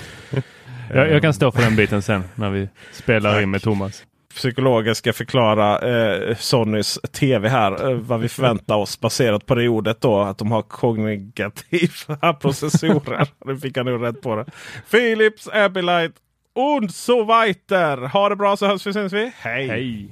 jag, 0.95 1.11
jag, 1.11 1.23
kan 1.23 1.35
stå 1.35 1.53
för 1.53 1.63
den 1.63 1.77
biten 1.77 2.03
sen 2.03 2.25
när 2.35 2.51
vi 2.51 2.69
spelar 2.93 3.33
Tack. 3.33 3.43
in 3.43 3.51
med 3.51 3.63
Thomas. 3.63 4.05
Psykologer 4.35 4.95
ska 4.95 5.13
förklara 5.13 5.79
eh, 5.79 6.37
Sonys 6.37 6.99
tv 7.13 7.49
här. 7.49 7.91
Eh, 7.91 7.97
vad 7.97 8.21
vi 8.21 8.29
förväntar 8.29 8.77
oss 8.77 9.01
baserat 9.01 9.47
på 9.47 9.55
det 9.55 9.69
ordet 9.69 10.01
då. 10.01 10.21
Att 10.21 10.39
de 10.39 10.53
har 10.53 10.63
kognitiva 10.63 12.33
processorer. 12.41 13.29
nu 13.45 13.57
fick 13.59 13.77
jag 13.77 13.87
nog 13.87 14.03
rätt 14.03 14.23
på 14.23 14.37
det. 14.37 14.47
Philips 14.91 15.49
Abilite 15.49 16.15
und 16.55 16.95
so 16.95 17.25
weiter. 17.25 17.97
Ha 17.97 18.29
det 18.29 18.37
bra 18.37 18.57
så 18.57 18.67
hörs 18.67 18.87
vi 18.87 18.93
syns 18.93 19.13
vi. 19.13 19.33
Hej! 19.37 19.69
Hej! 19.69 20.11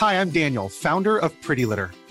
Hi, 0.00 0.14
I'm 0.14 0.30
Daniel, 0.32 0.68
founder 0.68 1.24
of 1.24 1.32
Pretty 1.46 1.64
Litter. 1.66 1.88